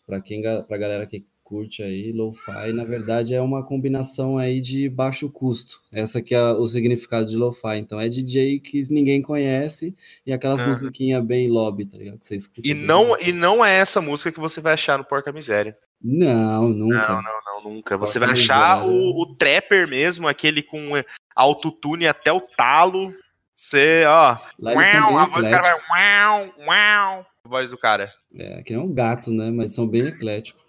[0.06, 4.60] pra quem, ga- pra galera que curte aí, lo-fi, na verdade é uma combinação aí
[4.60, 5.80] de baixo custo.
[5.92, 7.76] Essa que é o significado de lo-fi.
[7.76, 9.94] Então é DJ que ninguém conhece
[10.26, 10.70] e aquelas Aham.
[10.70, 12.18] musiquinhas bem lobby, tá ligado?
[12.18, 12.66] Que você escuta.
[12.66, 12.82] E bem.
[12.82, 15.78] não, e não é essa música que você vai achar no Porca Miséria.
[16.02, 17.08] Não, nunca.
[17.08, 17.96] Não, não, não, nunca.
[17.96, 18.92] Você Porca vai achar Miséria.
[18.92, 20.90] o, o trapper mesmo, aquele com
[21.36, 23.14] autotune até o talo.
[23.54, 24.36] Você, ó.
[24.60, 26.32] Uau, a voz do cara vai.
[26.32, 27.26] Uau, uau.
[27.44, 28.12] A voz do cara.
[28.36, 29.52] É, que nem um gato, né?
[29.52, 30.63] Mas são bem ecléticos.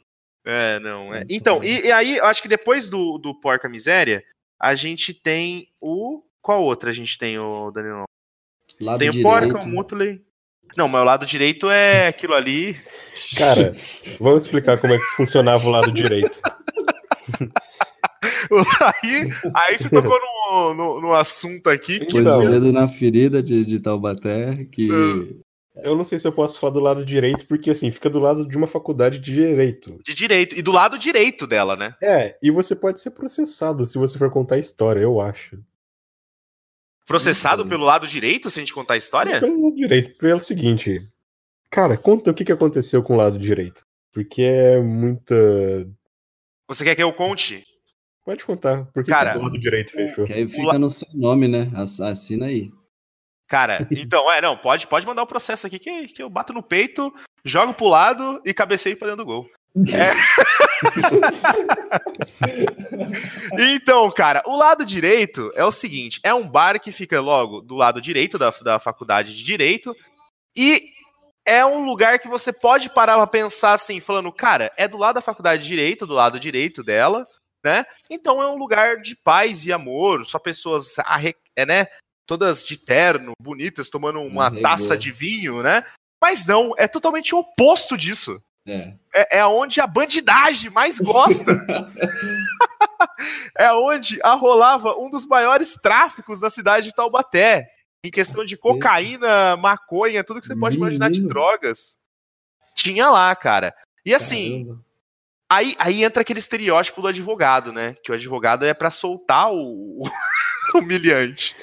[0.45, 1.13] É, não.
[1.13, 1.23] É.
[1.29, 4.23] Então, e, e aí, eu acho que depois do, do Porca Miséria,
[4.59, 6.21] a gente tem o.
[6.41, 8.03] Qual outra a gente tem, o Danilo?
[8.81, 9.27] Lado Tem o direito.
[9.27, 10.21] Porca, o Mutley.
[10.77, 12.75] Não, mas o lado direito é aquilo ali.
[13.37, 13.73] Cara,
[14.19, 16.39] vamos explicar como é que funcionava o lado direito.
[18.81, 22.21] aí, aí você tocou no, no, no assunto aqui que.
[22.21, 24.89] Pôs o dedo na ferida de, de Taubaté, que
[25.83, 28.47] Eu não sei se eu posso falar do lado direito, porque assim, fica do lado
[28.47, 29.99] de uma faculdade de direito.
[30.05, 30.55] De direito.
[30.57, 31.95] E do lado direito dela, né?
[32.01, 35.59] É, e você pode ser processado se você for contar a história, eu acho.
[37.05, 37.69] Processado Isso.
[37.69, 39.39] pelo lado direito, se a gente contar a história?
[39.39, 41.07] Pelo lado direito, pelo seguinte.
[41.69, 43.85] Cara, conta o que, que aconteceu com o lado direito.
[44.11, 45.35] Porque é muita.
[46.67, 47.63] Você quer que eu conte?
[48.23, 48.85] Pode contar.
[48.85, 50.25] Por que, Cara, que o lado direito fechou?
[50.25, 51.69] que aí fica no seu nome, né?
[51.75, 52.71] Ass- Assina aí.
[53.47, 56.63] Cara, então, é, não, pode, pode mandar o processo aqui que, que eu bato no
[56.63, 59.47] peito, jogo pro lado e cabeceio pra dentro do gol.
[59.93, 60.15] É.
[63.59, 67.75] então, cara, o lado direito é o seguinte: é um bar que fica logo do
[67.75, 69.95] lado direito da, da faculdade de direito
[70.55, 70.81] e
[71.45, 75.15] é um lugar que você pode parar pra pensar assim, falando, cara, é do lado
[75.15, 77.27] da faculdade de direito, do lado direito dela,
[77.63, 77.85] né?
[78.09, 81.85] Então é um lugar de paz e amor, só pessoas, arre- é, né?
[82.25, 84.63] Todas de terno, bonitas, tomando uma Arregou.
[84.63, 85.85] taça de vinho, né?
[86.21, 88.41] Mas não, é totalmente o oposto disso.
[88.67, 88.93] É.
[89.13, 91.55] é, é onde a bandidagem mais gosta.
[93.55, 97.69] é onde arrolava um dos maiores tráficos da cidade de Taubaté.
[98.03, 101.99] Em questão de cocaína, maconha, tudo que você pode imaginar de drogas.
[102.75, 103.73] Tinha lá, cara.
[104.05, 104.77] E assim,
[105.49, 107.95] aí, aí entra aquele estereótipo do advogado, né?
[108.03, 110.03] Que o advogado é para soltar o
[110.75, 111.55] humilhante.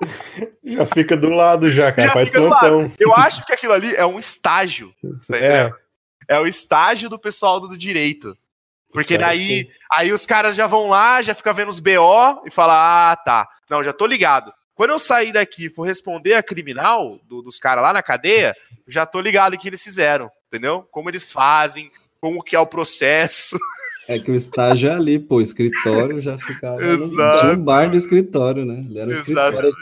[0.64, 2.08] Já fica do lado já, cara.
[2.08, 2.90] Já faz plantão.
[2.98, 4.94] Eu acho que aquilo ali é um estágio.
[5.28, 5.70] Tá é.
[6.28, 8.36] é o estágio do pessoal do direito.
[8.92, 13.12] Porque daí aí os caras já vão lá, já fica vendo os BO e fala:
[13.12, 13.48] ah, tá.
[13.68, 14.52] Não, já tô ligado.
[14.74, 18.56] Quando eu sair daqui e for responder a criminal do, dos caras lá na cadeia,
[18.88, 20.88] já tô ligado o que eles fizeram, entendeu?
[20.90, 23.56] Como eles fazem, como que é o processo.
[24.08, 27.46] É que o estágio é ali, pô, o escritório já ficava Exato.
[27.46, 28.82] no, bar do escritório, né?
[28.84, 29.72] Ele era escritório.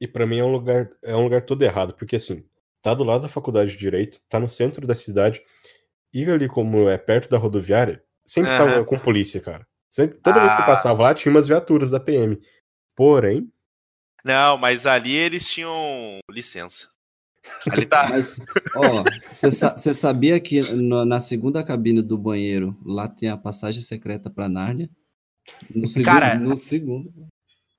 [0.00, 2.44] E para mim é um lugar é um lugar todo errado, porque assim,
[2.82, 5.40] tá do lado da faculdade de direito, tá no centro da cidade,
[6.12, 8.58] e ali como é perto da rodoviária, sempre uhum.
[8.58, 9.66] tava com polícia, cara.
[9.88, 10.40] Sempre, toda ah.
[10.40, 10.66] vez que eu ah.
[10.66, 12.40] passava lá, tinha umas viaturas da PM.
[12.96, 13.48] Porém,
[14.24, 16.91] não, mas ali eles tinham licença.
[17.70, 18.08] Ali tá.
[18.08, 18.40] Mas,
[18.76, 24.30] ó, você sabia que no, na segunda cabine do banheiro lá tem a passagem secreta
[24.30, 24.88] para Nárnia?
[25.74, 27.12] No segundo, Cara, no segundo.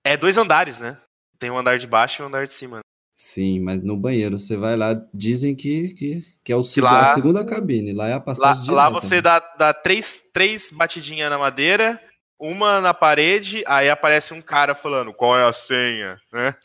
[0.03, 0.97] É dois andares, né?
[1.39, 2.79] Tem um andar de baixo e um andar de cima.
[3.15, 7.11] Sim, mas no banheiro você vai lá, dizem que, que, que é o que lá,
[7.11, 11.29] a segunda cabine, lá é a passagem Lá, lá você dá, dá três, três batidinhas
[11.29, 12.01] na madeira,
[12.39, 16.55] uma na parede, aí aparece um cara falando qual é a senha, né?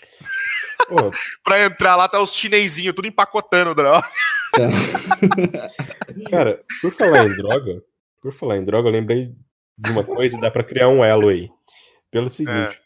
[0.90, 1.10] Oh.
[1.44, 4.06] pra entrar lá tá os chinesinhos tudo empacotando droga.
[6.30, 7.82] Cara, por falar em droga,
[8.20, 9.34] por falar em droga, eu lembrei
[9.76, 11.48] de uma coisa e dá para criar um elo aí.
[12.10, 12.78] Pelo seguinte, é.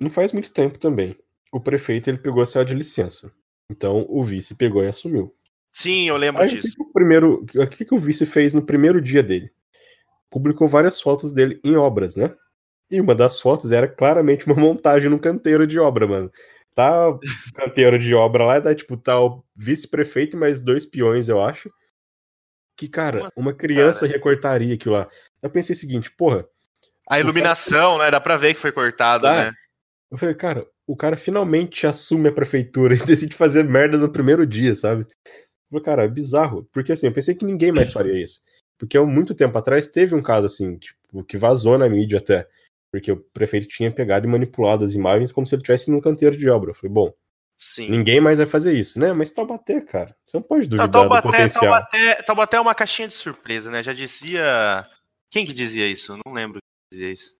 [0.00, 1.16] não faz muito tempo também.
[1.52, 3.32] O prefeito ele pegou a céu de licença.
[3.70, 5.34] Então o vice pegou e assumiu.
[5.72, 6.68] Sim, eu lembro aí, disso.
[6.68, 9.50] O que, que o primeiro, o que, que o vice fez no primeiro dia dele?
[10.30, 12.34] Publicou várias fotos dele em obras, né?
[12.90, 16.30] E uma das fotos era claramente uma montagem no canteiro de obra, mano
[16.78, 17.18] tá o
[17.56, 21.68] canteiro de obra lá, tá, tipo, tá o vice-prefeito e mais dois peões, eu acho.
[22.76, 24.12] Que, cara, uma criança cara.
[24.12, 25.08] recortaria aquilo lá.
[25.42, 26.46] Eu pensei o seguinte, porra.
[27.10, 28.04] A iluminação, cara...
[28.04, 28.10] né?
[28.12, 29.32] Dá pra ver que foi cortado, tá.
[29.32, 29.52] né?
[30.08, 34.46] Eu falei, cara, o cara finalmente assume a prefeitura e decide fazer merda no primeiro
[34.46, 35.02] dia, sabe?
[35.02, 36.68] Eu falei, cara, é bizarro.
[36.72, 38.40] Porque assim, eu pensei que ninguém mais faria isso.
[38.78, 42.46] Porque há muito tempo atrás teve um caso assim, tipo, que vazou na mídia até
[42.92, 46.36] porque o prefeito tinha pegado e manipulado as imagens como se ele estivesse no canteiro
[46.36, 46.70] de obra.
[46.70, 47.12] Eu falei, bom,
[47.58, 47.90] Sim.
[47.90, 49.12] ninguém mais vai fazer isso, né?
[49.12, 51.62] Mas Taubaté, cara, você não pode duvidar não, Taubaté, do potencial.
[51.62, 53.82] Taubaté, Taubaté é uma caixinha de surpresa, né?
[53.82, 54.86] Já dizia...
[55.30, 56.18] Quem que dizia isso?
[56.24, 57.38] Não lembro quem dizia isso.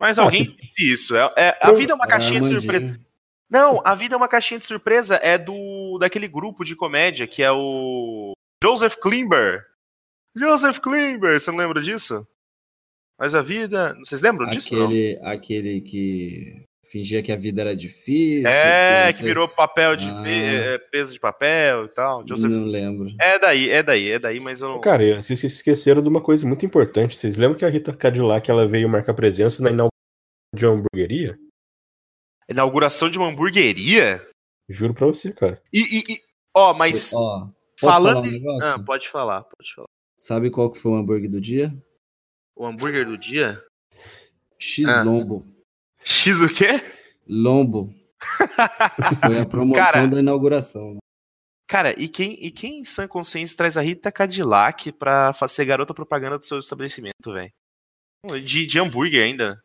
[0.00, 0.56] Mas ah, alguém se...
[0.56, 1.16] disse isso.
[1.16, 3.00] É, é, a vida é uma caixinha de surpresa.
[3.48, 7.42] Não, a vida é uma caixinha de surpresa é do daquele grupo de comédia que
[7.42, 8.32] é o
[8.62, 9.64] Joseph Klimber.
[10.34, 12.26] Joseph Klimber, você não lembra disso?
[13.18, 13.96] Mas a vida.
[14.02, 14.74] Vocês lembram disso?
[14.74, 15.28] Aquele, não?
[15.28, 18.48] aquele que fingia que a vida era difícil.
[18.48, 20.24] É, que, que virou papel de ah.
[20.26, 22.26] É, peso de papel e tal.
[22.26, 22.50] Joseph...
[22.50, 23.08] Não lembro.
[23.20, 24.80] É daí, é daí, é daí, mas eu não.
[24.80, 27.16] Cara, vocês esqueceram de uma coisa muito importante.
[27.16, 29.90] Vocês lembram que a Rita Cadillac ela veio marcar presença na inauguração
[30.54, 31.38] de uma hamburgueria?
[32.48, 34.24] Inauguração de uma hamburgueria?
[34.68, 35.60] Juro pra você, cara.
[35.72, 36.20] E, e, e
[36.54, 37.12] ó, mas.
[37.14, 37.48] Ó,
[37.80, 38.24] falando.
[38.24, 39.88] Falar um ah, pode falar, pode falar.
[40.18, 41.74] Sabe qual que foi o hambúrguer do dia?
[42.56, 43.62] O hambúrguer do dia?
[44.58, 45.02] X ah.
[45.02, 45.46] Lombo.
[46.02, 46.80] X o quê?
[47.28, 47.94] Lombo.
[49.26, 50.94] Foi a promoção cara, da inauguração.
[50.94, 50.98] Né?
[51.68, 55.92] Cara, e quem, e quem em sã consciência traz a Rita Cadillac pra ser garota
[55.92, 57.52] propaganda do seu estabelecimento, velho?
[58.42, 59.62] De, de hambúrguer ainda.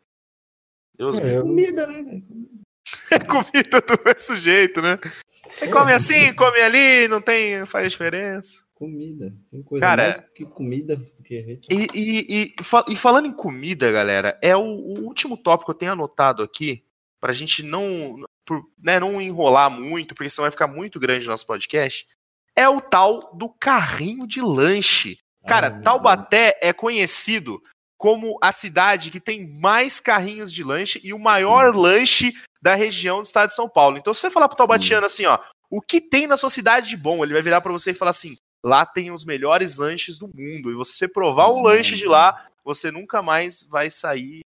[0.96, 2.22] Deus é, comida, né?
[3.10, 4.98] É comida do mesmo jeito, né?
[5.46, 8.64] Você come assim, come ali, não tem, não faz diferença.
[8.82, 9.32] Comida.
[9.48, 12.54] Tem coisa Cara, mais que comida do que e, e, e,
[12.88, 16.84] e, falando em comida, galera, é o, o, último tópico que eu tenho anotado aqui,
[17.20, 21.30] pra gente não, por, né, não enrolar muito, porque senão vai ficar muito grande o
[21.30, 22.08] nosso podcast.
[22.56, 25.16] É o tal do carrinho de lanche.
[25.46, 27.62] Cara, Ai, Taubaté é conhecido
[27.96, 33.22] como a cidade que tem mais carrinhos de lanche e o maior lanche da região
[33.22, 33.96] do estado de São Paulo.
[33.96, 35.38] Então, se você falar pro Taubatiano assim, ó,
[35.70, 37.22] o que tem na sua cidade de bom?
[37.22, 38.34] Ele vai virar para você e falar assim:
[38.64, 40.70] lá tem os melhores lanches do mundo.
[40.70, 44.40] E você provar um lanche de lá, você nunca mais vai sair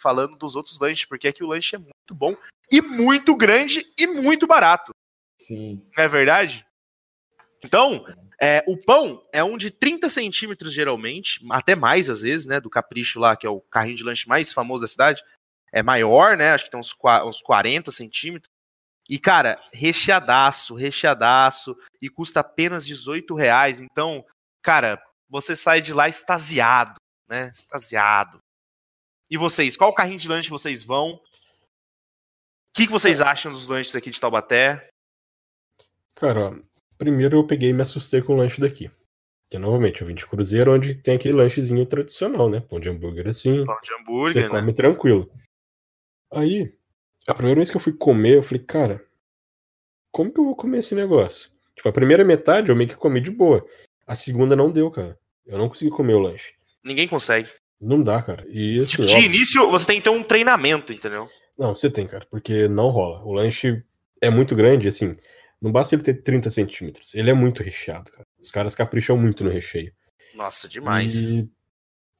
[0.00, 2.36] falando dos outros lanches, porque aqui o lanche é muito bom
[2.70, 4.92] e muito grande e muito barato.
[5.40, 5.82] Sim.
[5.96, 6.64] Não é verdade?
[7.64, 8.04] Então,
[8.40, 12.60] é, o pão é um de 30 centímetros, geralmente, até mais às vezes, né?
[12.60, 15.22] Do Capricho lá, que é o carrinho de lanche mais famoso da cidade.
[15.72, 16.52] É maior, né?
[16.52, 16.94] Acho que tem uns,
[17.24, 18.48] uns 40 centímetros.
[19.08, 23.80] E, cara, recheadaço, recheadaço, e custa apenas 18 reais.
[23.80, 24.24] Então,
[24.62, 27.50] cara, você sai de lá extasiado, né?
[27.52, 28.38] Extasiado.
[29.30, 31.12] E vocês, qual carrinho de lanche vocês vão?
[31.14, 31.20] O
[32.74, 34.88] que, que vocês acham dos lanches aqui de Taubaté?
[36.14, 36.54] Cara, ó,
[36.96, 38.90] primeiro eu peguei e me assustei com o lanche daqui.
[39.50, 42.60] Que novamente, eu vim de Cruzeiro, onde tem aquele lanchezinho tradicional, né?
[42.60, 43.64] Pão de hambúrguer assim.
[43.64, 44.48] Pão de Você hambúrguer, né?
[44.48, 45.32] come tranquilo.
[46.30, 46.77] Aí,
[47.28, 49.04] a primeira vez que eu fui comer, eu falei, cara,
[50.10, 51.50] como que eu vou comer esse negócio?
[51.76, 53.64] Tipo, a primeira metade eu meio que comi de boa.
[54.06, 55.18] A segunda não deu, cara.
[55.46, 56.54] Eu não consegui comer o lanche.
[56.82, 57.48] Ninguém consegue.
[57.80, 58.44] Não dá, cara.
[58.48, 61.28] E assim, Tipo, de óbvio- início, você tem que ter um treinamento, entendeu?
[61.56, 63.22] Não, você tem, cara, porque não rola.
[63.24, 63.82] O lanche
[64.20, 65.16] é muito grande, assim.
[65.60, 67.14] Não basta ele ter 30 centímetros.
[67.14, 68.26] Ele é muito recheado, cara.
[68.40, 69.92] Os caras capricham muito no recheio.
[70.34, 71.14] Nossa, demais.
[71.16, 71.50] E,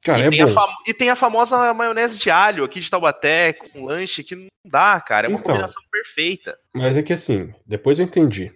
[0.03, 3.53] cara, e, é tem fam- e tem a famosa maionese de alho aqui de Taubaté,
[3.53, 5.27] com lanche, que não dá, cara.
[5.27, 5.51] É uma Então.
[5.53, 6.57] combinação perfeita.
[6.73, 8.53] Mas é que assim, depois eu entendi.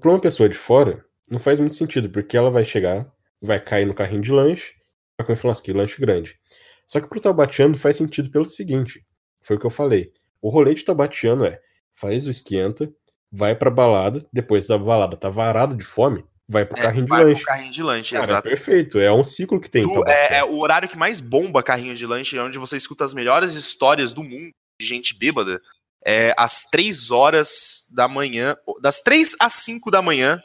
[0.00, 3.06] Pra uma pessoa de fora, não faz muito sentido, porque ela vai chegar,
[3.40, 4.74] vai cair no carrinho de lanche,
[5.18, 6.38] vai comer e falar assim, que lanche grande.
[6.86, 9.04] Só que pro taubatiano faz sentido pelo seguinte,
[9.42, 10.12] foi o que eu falei.
[10.40, 11.58] O rolê de taubatiano é,
[11.94, 12.92] faz o esquenta,
[13.30, 17.08] vai pra balada, depois da balada tá varado de fome, vai pro É, carrinho de
[17.08, 17.36] vai lanche.
[17.36, 18.48] pro carrinho de lanche, Cara, é exato.
[18.48, 20.34] perfeito, é um ciclo que tem Taubaté.
[20.34, 23.14] é, é o horário que mais bomba carrinho de lanche, é onde você escuta as
[23.14, 25.60] melhores histórias do mundo de gente bêbada.
[26.04, 30.42] É às 3 horas da manhã, das 3 às 5 da manhã,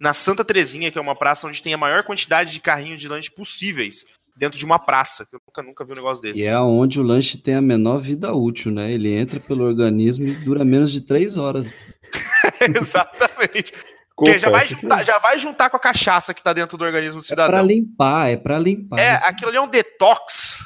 [0.00, 3.06] na Santa Terezinha, que é uma praça onde tem a maior quantidade de carrinho de
[3.06, 4.04] lanche possíveis,
[4.36, 5.24] dentro de uma praça.
[5.26, 6.42] que Eu nunca, nunca vi um negócio desse.
[6.42, 8.90] E é onde o lanche tem a menor vida útil, né?
[8.90, 11.70] Ele entra pelo organismo e dura menos de três horas.
[12.60, 13.72] Exatamente.
[14.20, 17.20] Porque já vai, juntar, já vai juntar com a cachaça que tá dentro do organismo
[17.20, 17.66] do É pra cidadão.
[17.66, 18.98] limpar, é pra limpar.
[19.00, 20.58] É, Isso- aquilo ali é um detox.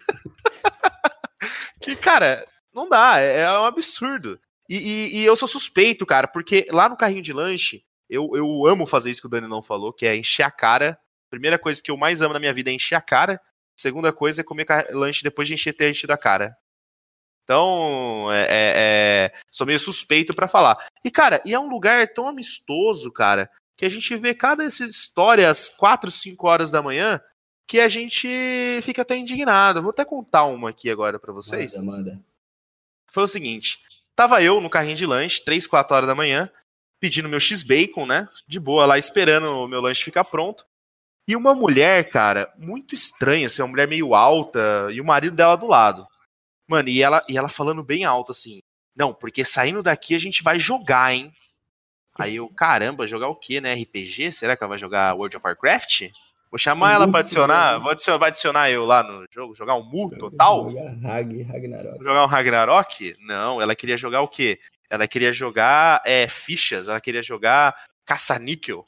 [1.80, 4.38] que, cara, não dá, é, é um absurdo.
[4.68, 8.66] E, e- e eu sou suspeito, cara, porque lá no carrinho de lanche, eu, eu
[8.66, 10.98] amo fazer isso que o Dani não falou, que é encher a cara.
[11.30, 13.40] Primeira coisa que eu mais amo na minha vida é encher a cara.
[13.78, 16.56] Segunda coisa é comer lanche depois de encher ter enchido a cara.
[17.46, 20.84] Então, é, é- é- sou meio suspeito pra falar.
[21.04, 25.48] E, cara, e é um lugar tão amistoso, cara, que a gente vê cada história
[25.48, 27.20] às 4, 5 horas da manhã,
[27.68, 28.28] que a gente
[28.82, 29.80] fica até indignado.
[29.80, 31.76] Vou até contar uma aqui agora pra vocês.
[31.76, 32.20] Manda, manda.
[33.12, 33.78] Foi o seguinte:
[34.16, 36.50] tava eu no carrinho de lanche, 3, 4 horas da manhã,
[36.98, 38.28] pedindo meu X-Bacon, né?
[38.48, 40.66] De boa lá, esperando o meu lanche ficar pronto.
[41.28, 45.54] E uma mulher, cara, muito estranha, assim, uma mulher meio alta, e o marido dela
[45.54, 46.04] do lado.
[46.68, 48.60] Mano, e ela, e ela falando bem alto, assim:
[48.94, 51.32] Não, porque saindo daqui a gente vai jogar, hein?
[52.18, 53.74] Aí eu, caramba, jogar o quê, né?
[53.74, 54.32] RPG?
[54.32, 56.10] Será que ela vai jogar World of Warcraft?
[56.50, 59.82] Vou chamar ela pra adicionar, vou adicionar, vai adicionar eu lá no jogo, jogar um
[59.82, 60.68] Mu total?
[61.04, 61.98] Hag, Ragnarok.
[61.98, 63.16] jogar um Ragnarok?
[63.20, 64.58] Não, ela queria jogar o quê?
[64.88, 67.74] Ela queria jogar é, fichas, ela queria jogar
[68.06, 68.86] caça-níquel.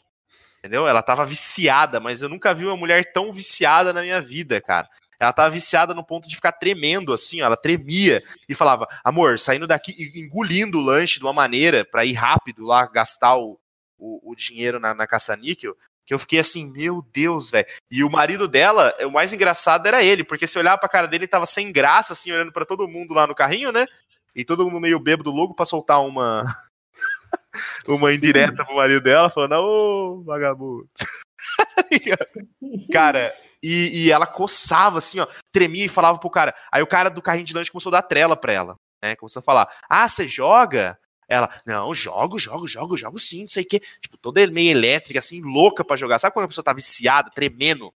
[0.61, 0.89] Entendeu?
[0.89, 4.89] Ela tava viciada, mas eu nunca vi uma mulher tão viciada na minha vida, cara.
[5.19, 9.39] Ela tava viciada no ponto de ficar tremendo, assim, ó, ela tremia e falava, amor,
[9.39, 13.59] saindo daqui, engolindo o lanche de uma maneira pra ir rápido lá gastar o,
[13.99, 17.67] o, o dinheiro na, na caça-níquel, que eu fiquei assim, meu Deus, velho.
[17.91, 21.25] E o marido dela, o mais engraçado era ele, porque se olhava pra cara dele,
[21.25, 23.87] ele tava sem graça, assim, olhando pra todo mundo lá no carrinho, né?
[24.35, 26.45] E todo mundo meio bêbado louco pra soltar uma.
[27.87, 30.89] uma indireta pro marido dela, falando, ô, vagabundo.
[32.93, 33.33] cara,
[33.63, 36.55] e, e ela coçava assim, ó, tremia e falava pro cara.
[36.73, 39.17] Aí o cara do carrinho de lanche começou a dar trela pra ela, né?
[39.17, 40.99] Começou a falar: Ah, você joga?
[41.29, 43.81] Ela, não, jogo, jogo, jogo, jogo sim, não sei o quê.
[44.01, 46.19] Tipo, toda meio elétrica, assim, louca pra jogar.
[46.19, 47.93] Sabe quando a pessoa tá viciada, tremendo?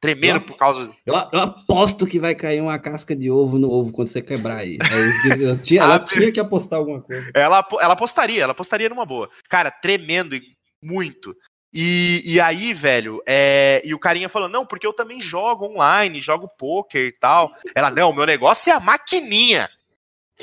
[0.00, 0.90] Tremendo por causa.
[1.04, 4.56] Eu, eu aposto que vai cair uma casca de ovo no ovo quando você quebrar
[4.56, 4.78] aí.
[4.80, 7.30] Aí eu tinha- ela Ah, tinha que apostar alguma coisa.
[7.34, 9.28] Ela, ela apostaria, ela apostaria numa boa.
[9.46, 10.40] Cara, tremendo e
[10.82, 11.36] muito.
[11.72, 16.20] E, e aí, velho, é, e o carinha falando, não, porque eu também jogo online,
[16.20, 17.54] jogo poker e tal.
[17.74, 19.70] Ela, não, meu negócio é a maquininha.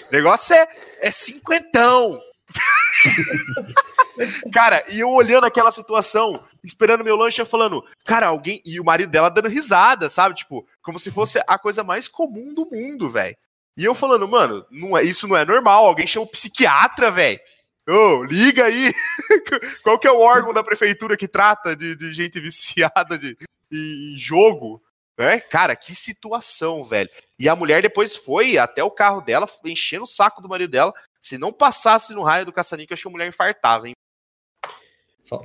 [0.09, 0.67] O negócio é,
[1.01, 2.19] é cinquentão.
[4.53, 8.61] cara, e eu olhando aquela situação, esperando meu lanche, eu falando, cara, alguém.
[8.65, 10.35] E o marido dela dando risada, sabe?
[10.35, 13.35] Tipo, como se fosse a coisa mais comum do mundo, velho.
[13.75, 15.85] E eu falando, mano, não é, isso não é normal.
[15.85, 17.39] Alguém chama o psiquiatra, velho.
[17.87, 18.91] Ô, liga aí.
[19.81, 23.37] Qual que é o órgão da prefeitura que trata de, de gente viciada de,
[23.71, 24.83] em em jogo?
[25.17, 27.09] É, cara, que situação, velho.
[27.39, 30.93] E a mulher depois foi até o carro dela, enchendo o saco do marido dela.
[31.19, 33.95] Se não passasse no raio do caçanico, acho que a mulher infartava, hein?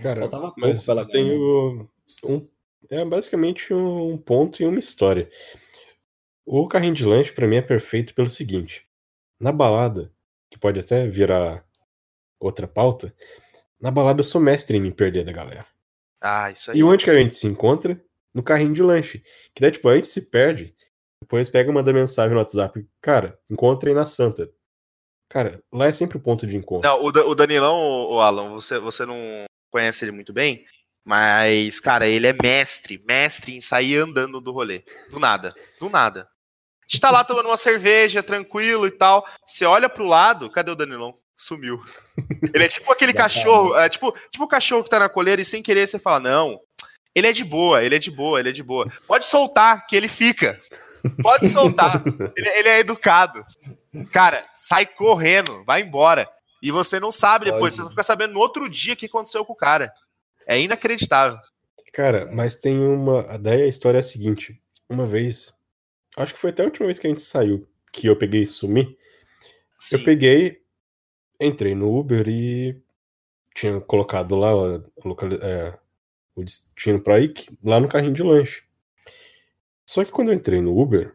[0.02, 1.90] Cara, Faltava pouco mas ela eu tenho
[2.22, 2.48] um,
[2.88, 5.28] é basicamente um ponto e uma história.
[6.44, 8.86] O carrinho de lanche pra mim é perfeito pelo seguinte:
[9.40, 10.12] na balada,
[10.50, 11.64] que pode até virar
[12.46, 13.14] outra pauta.
[13.80, 15.66] Na balada eu sou mestre em me perder da galera.
[16.20, 16.78] Ah, isso aí.
[16.78, 18.00] E onde que a gente se encontra?
[18.32, 19.22] No carrinho de lanche.
[19.54, 20.74] Que daí, tipo, a gente se perde.
[21.20, 22.86] Depois pega e manda mensagem no WhatsApp.
[23.00, 24.50] Cara, encontrei na Santa.
[25.28, 26.88] Cara, lá é sempre o ponto de encontro.
[26.88, 29.16] Não, o, o Danilão, o Alan, você, você não
[29.70, 30.64] conhece ele muito bem,
[31.04, 34.84] mas, cara, ele é mestre, mestre em sair andando do rolê.
[35.10, 36.22] Do nada, do nada.
[36.22, 39.26] A gente tá lá tomando uma cerveja, tranquilo e tal.
[39.46, 41.18] Você olha pro lado, cadê o Danilão?
[41.42, 41.82] Sumiu.
[42.54, 45.42] Ele é tipo aquele Já cachorro, é tipo, tipo o cachorro que tá na coleira
[45.42, 46.60] e sem querer você fala, não,
[47.14, 48.90] ele é de boa, ele é de boa, ele é de boa.
[49.06, 50.58] Pode soltar, que ele fica.
[51.20, 52.00] Pode soltar.
[52.36, 53.44] Ele, ele é educado.
[54.12, 56.28] Cara, sai correndo, vai embora.
[56.62, 57.88] E você não sabe depois, Pode.
[57.88, 59.92] você fica sabendo no outro dia o que aconteceu com o cara.
[60.46, 61.38] É inacreditável.
[61.92, 63.36] Cara, mas tem uma.
[63.36, 65.52] Daí a história é a seguinte: uma vez,
[66.16, 68.46] acho que foi até a última vez que a gente saiu, que eu peguei e
[68.46, 68.96] sumi.
[69.76, 69.96] Sim.
[69.96, 70.61] Eu peguei,
[71.40, 72.80] entrei no Uber e
[73.54, 75.78] tinha colocado lá a locali- é,
[76.34, 78.62] o destino pra ir lá no carrinho de lanche.
[79.88, 81.14] Só que quando eu entrei no Uber,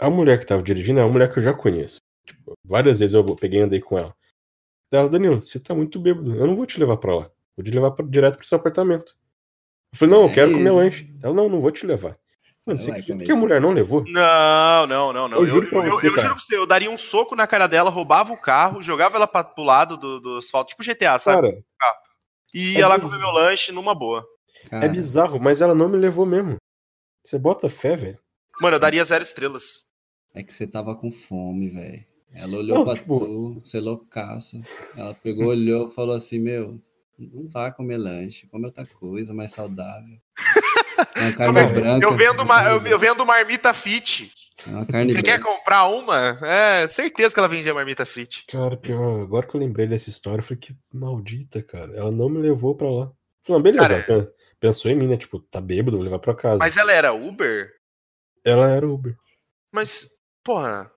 [0.00, 1.98] a mulher que tava dirigindo é uma mulher que eu já conheço.
[2.24, 4.14] Tipo, várias vezes eu peguei e andei com ela.
[4.92, 7.30] Ela, Danilo, você tá muito bêbado, eu não vou te levar pra lá.
[7.56, 9.16] Vou te levar pra- direto pro seu apartamento.
[9.92, 11.14] Eu falei, não, eu quero É, comer ele- lanche.
[11.22, 12.18] Ela, não, não vou te levar.
[12.66, 14.04] Mano, você vai acredita que a mulher não levou?
[14.06, 15.38] Não, não, não, não.
[15.38, 16.22] Eu Eu, juro eu, pra eu- você, eu cara.
[16.22, 19.26] juro pra você, eu daria um soco na cara dela, roubava o carro, jogava ela
[19.26, 21.42] pra, pro lado do, do asfalto, tipo GTA, sabe?
[21.42, 21.62] Cara,
[22.54, 23.12] e é ia lá bizarro.
[23.20, 24.24] comer meu lanche numa boa.
[24.70, 26.56] Cara, é bizarro, mas ela não me levou mesmo.
[27.24, 28.18] Você bota fé, velho?
[28.60, 29.86] Mano, eu daria zero estrelas.
[30.34, 32.04] é que você tava com fome, velho.
[32.34, 34.60] Ela olhou Não, pra tipo- tu, você loucaça.
[34.96, 36.80] Ela pegou, olhou e falou assim: Meu,
[37.18, 40.16] não vá comer lanche, come outra coisa mais saudável.
[40.98, 42.06] Uma carne Como é- branca.
[42.06, 44.32] Eu vendo, uma, eu, uma, eu vendo marmita fit.
[44.66, 45.56] é uma carne Você quer branca.
[45.56, 46.38] comprar uma?
[46.42, 48.44] É, certeza que ela vendia marmita fit.
[48.48, 51.96] Cara, pior, agora que eu lembrei dessa história, eu falei que maldita, cara.
[51.96, 53.10] Ela não me levou pra lá.
[53.44, 55.16] Falei, beleza, Cara, pensou em mim, né?
[55.16, 56.58] Tipo, tá bêbado, vou levar pra casa.
[56.58, 57.72] Mas ela era Uber?
[58.44, 59.16] Ela era Uber.
[59.74, 60.90] Mas, porra,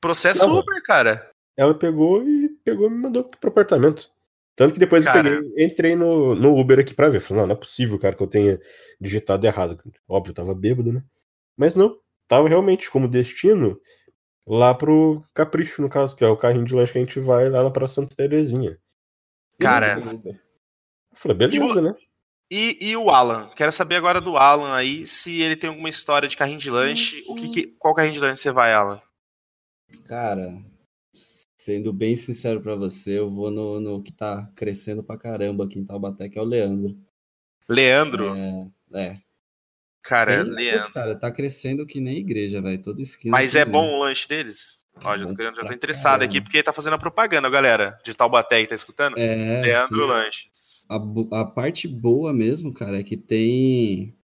[0.00, 0.58] processo Não.
[0.58, 1.30] Uber, cara.
[1.56, 4.10] Ela pegou e pegou e me mandou pro apartamento.
[4.56, 5.28] Tanto que depois Cara.
[5.28, 7.20] eu peguei, entrei no, no Uber aqui pra ver.
[7.20, 8.58] Falei, não, não é possível, cara, que eu tenha
[8.98, 9.76] digitado errado.
[10.08, 11.04] Óbvio, eu tava bêbado, né?
[11.56, 13.78] Mas não, tava realmente como destino
[14.46, 17.50] lá pro Capricho, no caso, que é o carrinho de lanche que a gente vai
[17.50, 18.78] lá na Praça Santa Terezinha.
[19.58, 19.98] E Cara.
[20.00, 20.34] Eu
[21.14, 21.94] falei, beleza, né?
[22.50, 23.48] E, e o Alan?
[23.56, 27.22] Quero saber agora do Alan aí, se ele tem alguma história de carrinho de lanche.
[27.28, 29.02] O que, que- qual carrinho de lanche você vai, Alan?
[30.06, 30.54] Cara,
[31.66, 35.80] sendo bem sincero pra você, eu vou no, no que tá crescendo pra caramba aqui
[35.80, 36.96] em Taubaté, que é o Leandro.
[37.68, 38.36] Leandro?
[38.36, 39.16] É, é.
[40.00, 40.92] Cara, Tem- Leandro.
[40.92, 42.80] Cara, tá crescendo que nem igreja, velho.
[42.80, 43.32] Toda esquina.
[43.32, 44.86] Mas é bom o lanche deles?
[45.02, 46.44] Ó, já tô, querendo- já tô interessado aqui, caramba.
[46.44, 49.18] porque ele tá fazendo a propaganda, galera, de Taubaté que tá escutando.
[49.18, 50.08] É, Leandro sim.
[50.08, 50.86] Lanches.
[50.88, 54.14] A, a parte boa mesmo, cara, é que tem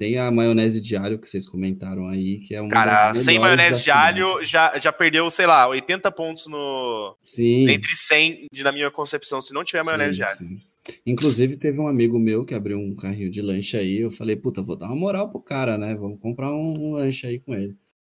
[0.00, 3.84] tem a maionese de alho que vocês comentaram aí, que é uma Cara, sem maionese
[3.84, 7.14] de alho, já, já perdeu, sei lá, 80 pontos no.
[7.22, 7.68] Sim.
[7.68, 10.38] Entre 100, de- na minha concepção, se não tiver maionese sim, de alho.
[10.38, 10.62] sim.
[11.04, 14.00] Inclusive, teve um amigo meu que abriu um carrinho de lanche aí.
[14.00, 15.94] Eu falei, puta, vou dar uma moral pro cara, né?
[15.94, 17.76] Vamos comprar um, um lanche aí com ele.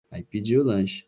[0.09, 1.03] Aí pedi o lanche.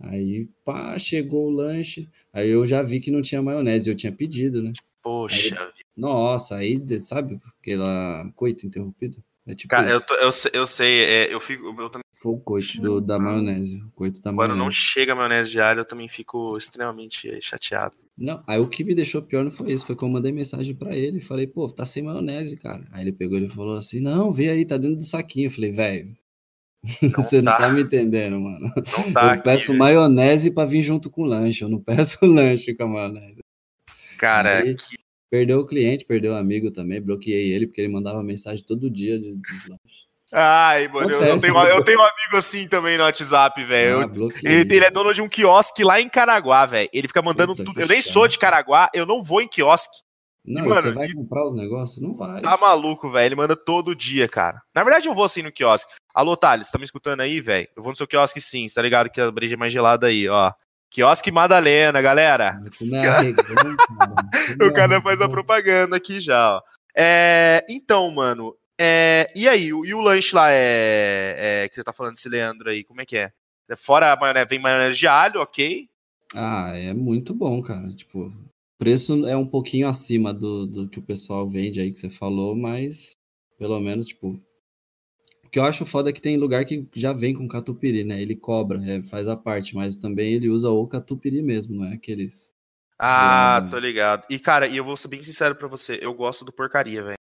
[0.00, 2.08] Aí, pá, chegou o lanche.
[2.32, 4.72] Aí eu já vi que não tinha maionese, eu tinha pedido, né?
[5.00, 9.22] Poxa, Nossa, aí, sabe, aquela coito interrompido?
[9.48, 11.64] É tipo, cara, eu, tô- eu, sei- eu sei, é, eu fico.
[11.80, 13.80] Eu também, foi o coito do- da maionese.
[13.82, 17.94] O coito da quando não chega maionese de alho, eu também fico extremamente chateado.
[18.16, 20.74] Não, aí o que me deixou pior não foi isso, foi que eu mandei mensagem
[20.74, 22.84] pra ele e falei, pô, tá sem maionese, cara.
[22.92, 25.46] Aí ele pegou e falou assim, não, vê aí, tá dentro do saquinho.
[25.46, 26.16] Eu falei, velho,
[27.16, 27.68] você não tá.
[27.70, 28.72] me entendendo, mano.
[28.76, 29.42] Não tá eu aqui.
[29.44, 29.78] peço velho.
[29.78, 33.40] maionese pra vir junto com o lanche, eu não peço lanche com a maionese.
[34.18, 34.98] Cara, Aí- que-
[35.30, 39.18] Perdeu o cliente, perdeu o amigo também, bloqueei ele, porque ele mandava mensagem todo dia
[39.18, 39.38] de.
[40.32, 41.72] Ai, mano, eu, eu Acontece, tenho, né?
[41.72, 44.00] eu tenho um amigo assim também no WhatsApp, velho.
[44.00, 44.38] Ah.
[44.42, 46.88] Ele, ele é dono de um quiosque lá em Caraguá, velho.
[46.92, 47.80] Ele fica mandando tudo.
[47.80, 50.02] Eu nem sou de Caraguá, eu não vou em quiosque.
[50.44, 52.02] Não, Mano, e você vai e- comprar os negócios?
[52.02, 52.40] Não vai.
[52.40, 53.26] Tá maluco, velho.
[53.26, 54.62] Ele manda todo dia, cara.
[54.74, 55.92] Na verdade, eu vou assim no quiosque.
[56.14, 57.68] Alô, Thales, tá me escutando aí, velho?
[57.76, 60.06] Eu vou no seu quiosque sim, você tá ligado que a breja é mais gelada
[60.06, 60.52] aí, ó.
[60.90, 62.60] Quiosque Madalena, galera.
[62.64, 62.70] É
[64.64, 66.62] O cara faz a propaganda aqui já, ó.
[66.96, 68.56] É, então, mano.
[68.78, 72.28] é, e aí, o, e o lanche lá é, é, que você tá falando desse
[72.28, 73.30] Leandro aí, como é que é?
[73.68, 75.88] É Fora a maionese, vem maionese de alho, ok?
[76.34, 77.94] Ah, é muito bom, cara.
[77.94, 78.32] Tipo, o
[78.78, 82.56] preço é um pouquinho acima do, do que o pessoal vende aí que você falou,
[82.56, 83.12] mas
[83.58, 84.40] pelo menos, tipo.
[85.48, 88.20] O que eu acho foda é que tem lugar que já vem com catupiry, né?
[88.20, 91.94] Ele cobra, é, faz a parte, mas também ele usa o catupiry mesmo, não é
[91.94, 92.52] aqueles.
[92.98, 93.70] Ah, Sim.
[93.70, 94.26] tô ligado.
[94.28, 97.16] E, cara, e eu vou ser bem sincero pra você, eu gosto do porcaria, velho.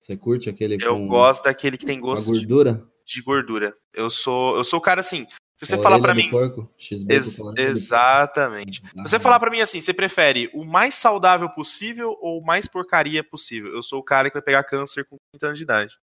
[0.00, 2.88] Você curte aquele Eu gosto daquele que tem gosto de, gordura?
[3.04, 3.76] de gordura.
[3.92, 5.26] Eu sou, eu sou o cara assim.
[5.60, 6.30] Se você A falar do mim.
[6.30, 6.72] Porco?
[6.78, 8.80] Ex- do exatamente.
[8.80, 8.96] porco.
[8.96, 12.44] Se você Ah, falar pra mim assim, você prefere o mais saudável possível ou o
[12.46, 13.74] mais porcaria possível?
[13.74, 15.98] Eu sou o cara que vai pegar câncer com 30 anos de idade.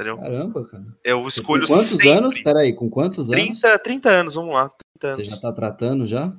[0.00, 0.16] Entendeu?
[0.18, 0.84] Caramba, cara.
[1.02, 2.08] Eu Com escolho quantos sempre.
[2.10, 2.40] anos?
[2.40, 3.42] Peraí, com quantos anos?
[3.60, 4.68] 30, 30 anos, vamos lá.
[5.00, 5.28] 30 Você anos.
[5.30, 6.32] já tá tratando já?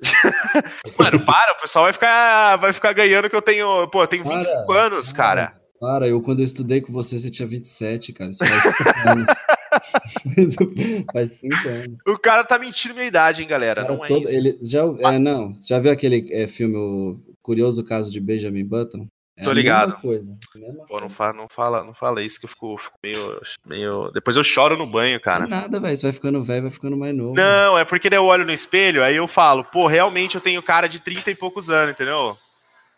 [0.98, 3.88] Mano, para, o pessoal vai ficar, vai ficar ganhando que eu tenho.
[3.88, 5.58] Pô, eu tenho Para, 25 anos, cara.
[5.80, 8.30] Para, eu quando eu estudei com você, você tinha 27, cara.
[8.30, 11.04] Isso faz 5 anos.
[11.12, 11.96] faz 5 anos.
[12.06, 13.84] O cara tá mentindo minha idade, hein, galera.
[13.84, 14.32] Não é todo- isso.
[14.32, 18.64] ele já, é, não, você já viu aquele é, filme O Curioso Caso de Benjamin
[18.66, 19.06] Button?
[19.42, 20.00] É Tô ligado.
[20.00, 20.36] Coisa.
[20.54, 24.10] mesma Pô, não fala, não fala, não fala isso que eu fico, fico meio, meio.
[24.12, 25.40] Depois eu choro no banho, cara.
[25.46, 25.96] Não é nada, velho.
[25.96, 27.34] Você vai ficando velho, vai ficando mais novo.
[27.34, 30.88] Não, é porque eu olho no espelho, aí eu falo, pô, realmente eu tenho cara
[30.88, 32.36] de 30 e poucos anos, entendeu?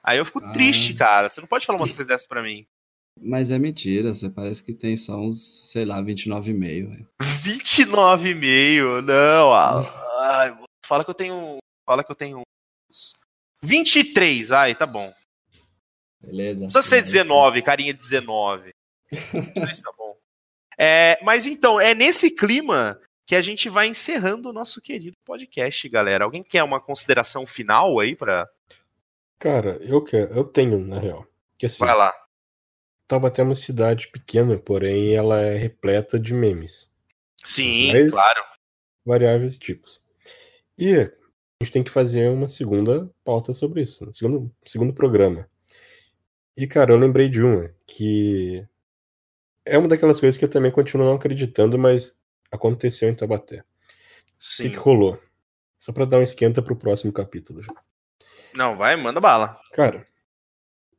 [0.05, 0.53] Aí eu fico Ah.
[0.53, 1.31] triste, cara.
[1.31, 2.65] Você não pode falar umas coisas dessas pra mim.
[3.21, 7.09] Mas é mentira, você parece que tem só uns, sei lá, 29,5, velho.
[7.23, 9.55] 29,5, não.
[9.55, 11.59] Ai, fala que eu tenho.
[11.87, 12.39] Fala que eu tenho
[12.91, 13.13] uns
[13.63, 15.13] 23, ai, tá bom.
[16.25, 16.61] Beleza?
[16.65, 18.75] Não precisa ser 19, carinha 19.
[19.11, 20.17] 23 tá bom.
[20.79, 25.89] É, mas então, é nesse clima que a gente vai encerrando o nosso querido podcast,
[25.89, 26.25] galera.
[26.25, 28.49] Alguém quer uma consideração final aí pra.
[29.39, 31.27] Cara, eu quero, eu tenho, na real.
[31.59, 32.13] Que assim, Vai lá.
[33.07, 36.91] Taubaté é uma cidade pequena, porém ela é repleta de memes.
[37.45, 38.43] Sim, Mas- claro.
[39.05, 40.01] variáveis tipos.
[40.79, 41.05] E a
[41.63, 45.49] gente tem que fazer uma segunda pauta sobre isso, um segundo, segundo programa.
[46.57, 48.65] E, cara, eu lembrei de uma que
[49.65, 52.17] é uma daquelas coisas que eu também continuo não acreditando, mas
[52.51, 53.61] aconteceu em Taubaté.
[53.61, 53.65] O que,
[54.39, 54.71] Sim.
[54.71, 55.21] que rolou?
[55.79, 57.73] Só pra dar um esquenta pro próximo capítulo já.
[58.55, 59.59] Não, vai, manda bala.
[59.73, 60.07] Cara,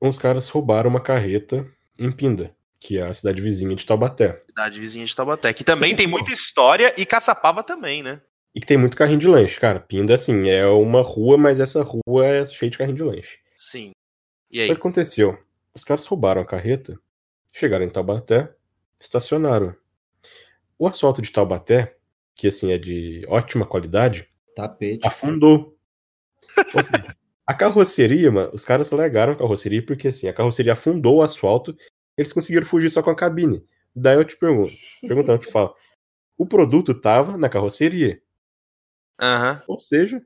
[0.02, 1.66] uns caras roubaram uma carreta
[1.98, 4.44] em Pinda, que é a cidade vizinha de Taubaté.
[4.48, 6.12] Cidade vizinha de Taubaté, que também Sim, tem sim.
[6.12, 8.22] muita história e Caçapava também, né?
[8.54, 9.80] E que tem muito carrinho de lanche, cara.
[9.80, 13.38] Pinda, assim, é uma rua, mas essa rua é cheia de carrinho de lanche.
[13.54, 13.92] Sim.
[14.52, 14.68] E O aí?
[14.68, 15.38] que aconteceu?
[15.76, 16.98] Os caras roubaram a carreta,
[17.54, 18.56] chegaram em Taubaté,
[19.00, 19.76] estacionaram.
[20.80, 21.98] O asfalto de Taubaté,
[22.34, 25.06] que assim é de ótima qualidade, Tapete.
[25.06, 25.78] afundou.
[26.74, 27.16] Ou seja,
[27.46, 31.76] a carroceria, mano, os caras largaram a carroceria porque assim, a carroceria afundou o asfalto,
[32.18, 33.66] eles conseguiram fugir só com a cabine.
[33.94, 35.76] Daí eu te pergunto, perguntando, eu te falo,
[36.38, 38.22] o produto tava na carroceria.
[39.20, 39.62] Aham.
[39.68, 40.22] Ou seja,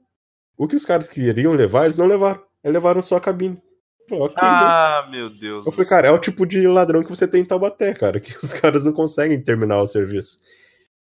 [0.58, 2.44] o que os caras queriam levar, eles não levaram.
[2.64, 3.62] Eles levaram só a cabine.
[4.10, 4.50] Falei, ok, né?
[4.50, 5.66] Ah, meu Deus.
[5.66, 8.36] Eu falei, cara, é o tipo de ladrão que você tem em Taubaté, cara, que
[8.44, 10.40] os caras não conseguem terminar o serviço.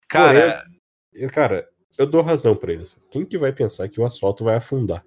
[0.08, 0.64] Cara,
[1.14, 3.02] Eu, cara, eu dou razão pra eles.
[3.10, 5.04] Quem que vai pensar que o asfalto vai afundar?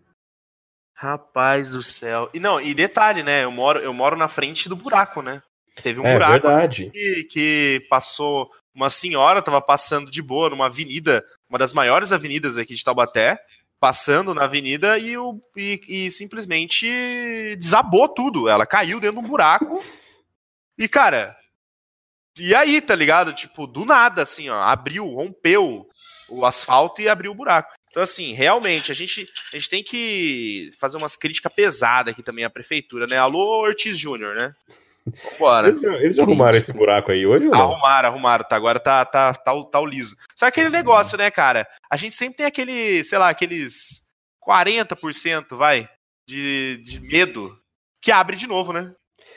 [0.98, 2.28] rapaz do céu.
[2.34, 3.44] E não, e detalhe, né?
[3.44, 5.40] Eu moro, eu moro na frente do buraco, né?
[5.80, 6.90] Teve um é buraco verdade.
[6.90, 8.50] que, que passou.
[8.74, 13.38] Uma senhora tava passando de boa numa avenida, uma das maiores avenidas aqui de Taubaté,
[13.80, 18.48] passando na avenida e, o, e, e simplesmente desabou tudo.
[18.48, 19.82] Ela caiu dentro de um buraco.
[20.76, 21.36] E, cara,
[22.38, 23.32] e aí, tá ligado?
[23.32, 25.88] Tipo, do nada, assim, ó, abriu, rompeu
[26.28, 27.72] o asfalto e abriu o buraco.
[27.90, 32.44] Então, assim, realmente, a gente, a gente tem que fazer umas críticas pesadas aqui também
[32.44, 33.16] à prefeitura, né?
[33.16, 34.54] Alô, Ortiz Júnior, né?
[35.32, 35.68] Vambora.
[35.68, 37.72] Eles, já- eles já arrumaram esse buraco aí hoje ou não?
[37.72, 38.56] Arrumaram, arrumaram, tá?
[38.56, 40.16] Agora tá, tá, tá, o- tá o liso.
[40.36, 41.66] Só aquele negócio, né, cara?
[41.90, 44.08] A gente sempre tem aquele, sei lá, aqueles
[44.46, 45.88] 40%, vai,
[46.28, 47.54] de, de medo
[48.00, 48.94] que abre de novo, né?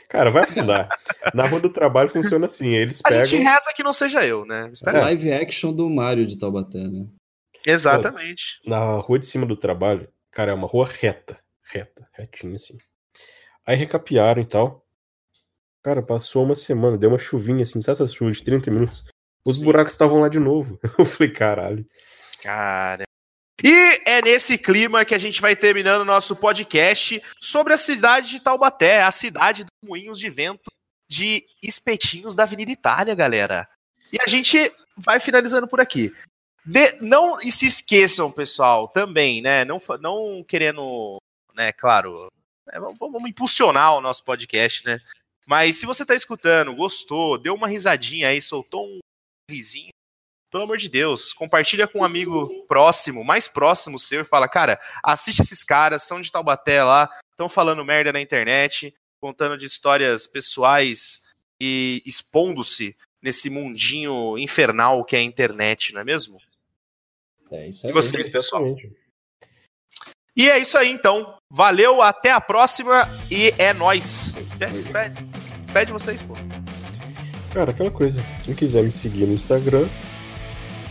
[0.07, 0.88] Cara, vai afundar.
[1.34, 3.26] Na rua do trabalho funciona assim, eles A pegam...
[3.26, 4.69] gente reza que não seja eu, né?
[4.72, 5.03] Espera aí.
[5.15, 7.05] Live action do Mario de Taubaté, né?
[7.65, 8.59] Exatamente.
[8.65, 11.38] Na rua de cima do trabalho, cara, é uma rua reta.
[11.63, 12.78] Reta, retinha assim.
[13.65, 14.84] Aí recapearam e tal.
[15.84, 19.03] Cara, passou uma semana, deu uma chuvinha assim, sabe essas chuvas de 30 minutos?
[19.45, 19.65] Os Sim.
[19.65, 20.79] buracos estavam lá de novo.
[20.97, 21.86] Eu falei, caralho.
[22.43, 23.03] Cara.
[23.63, 28.29] E é nesse clima que a gente vai terminando o nosso podcast sobre a cidade
[28.29, 30.71] de Taubaté, a cidade dos moinhos de vento
[31.09, 33.67] de espetinhos da Avenida Itália, galera.
[34.11, 36.11] E a gente vai finalizando por aqui.
[36.65, 39.65] De- não e se esqueçam, pessoal, também, né?
[39.65, 41.17] Não, não querendo,
[41.55, 42.27] né, claro,
[42.67, 44.99] né, vamos, vamos impulsionar o nosso podcast, né?
[45.48, 49.00] Mas se você tá escutando, gostou, deu uma risadinha aí, soltou um
[49.50, 49.89] risinho,
[50.52, 54.80] pelo amor de Deus, compartilha com um amigo próximo, mais próximo seu, e fala, cara,
[55.04, 60.28] assiste esses caras, são de Taubaté lá, estão falando merda na internet, contando de histórias
[60.28, 66.42] pessoais e expondo-se nesse mundinho infernal que é a internet, não é mesmo?
[67.52, 67.94] É isso E aí.
[67.94, 68.66] vocês, pessoal?
[68.66, 69.02] Exatamente.
[70.36, 71.38] E é isso aí, então.
[71.50, 74.34] Valeu, até a próxima e é nóis.
[74.34, 75.30] Despede, despede.
[75.72, 76.36] Despede vocês, pô.
[77.53, 78.22] Cara, aquela coisa.
[78.41, 79.88] Se quiser me seguir no Instagram,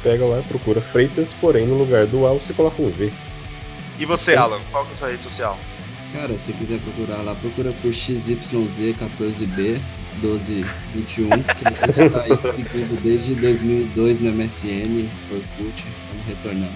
[0.03, 3.13] pega lá, procura Freitas, porém no lugar do A você coloca um V.
[3.99, 5.59] E você, Alan, qual que é a sua rede social?
[6.15, 9.79] Cara, se quiser procurar lá, procura por XYZ14B
[10.23, 16.73] 1221, que você já tá aí comigo desde 2002 no MSN, Orkut, estamos retornando.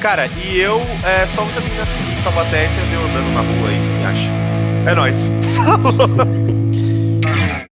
[0.00, 3.82] Cara, e eu, é só você vir assim, Tabaté, você vê andando na rua aí,
[3.82, 4.30] você me acha.
[4.88, 5.32] É nóis.
[5.56, 6.61] Falou!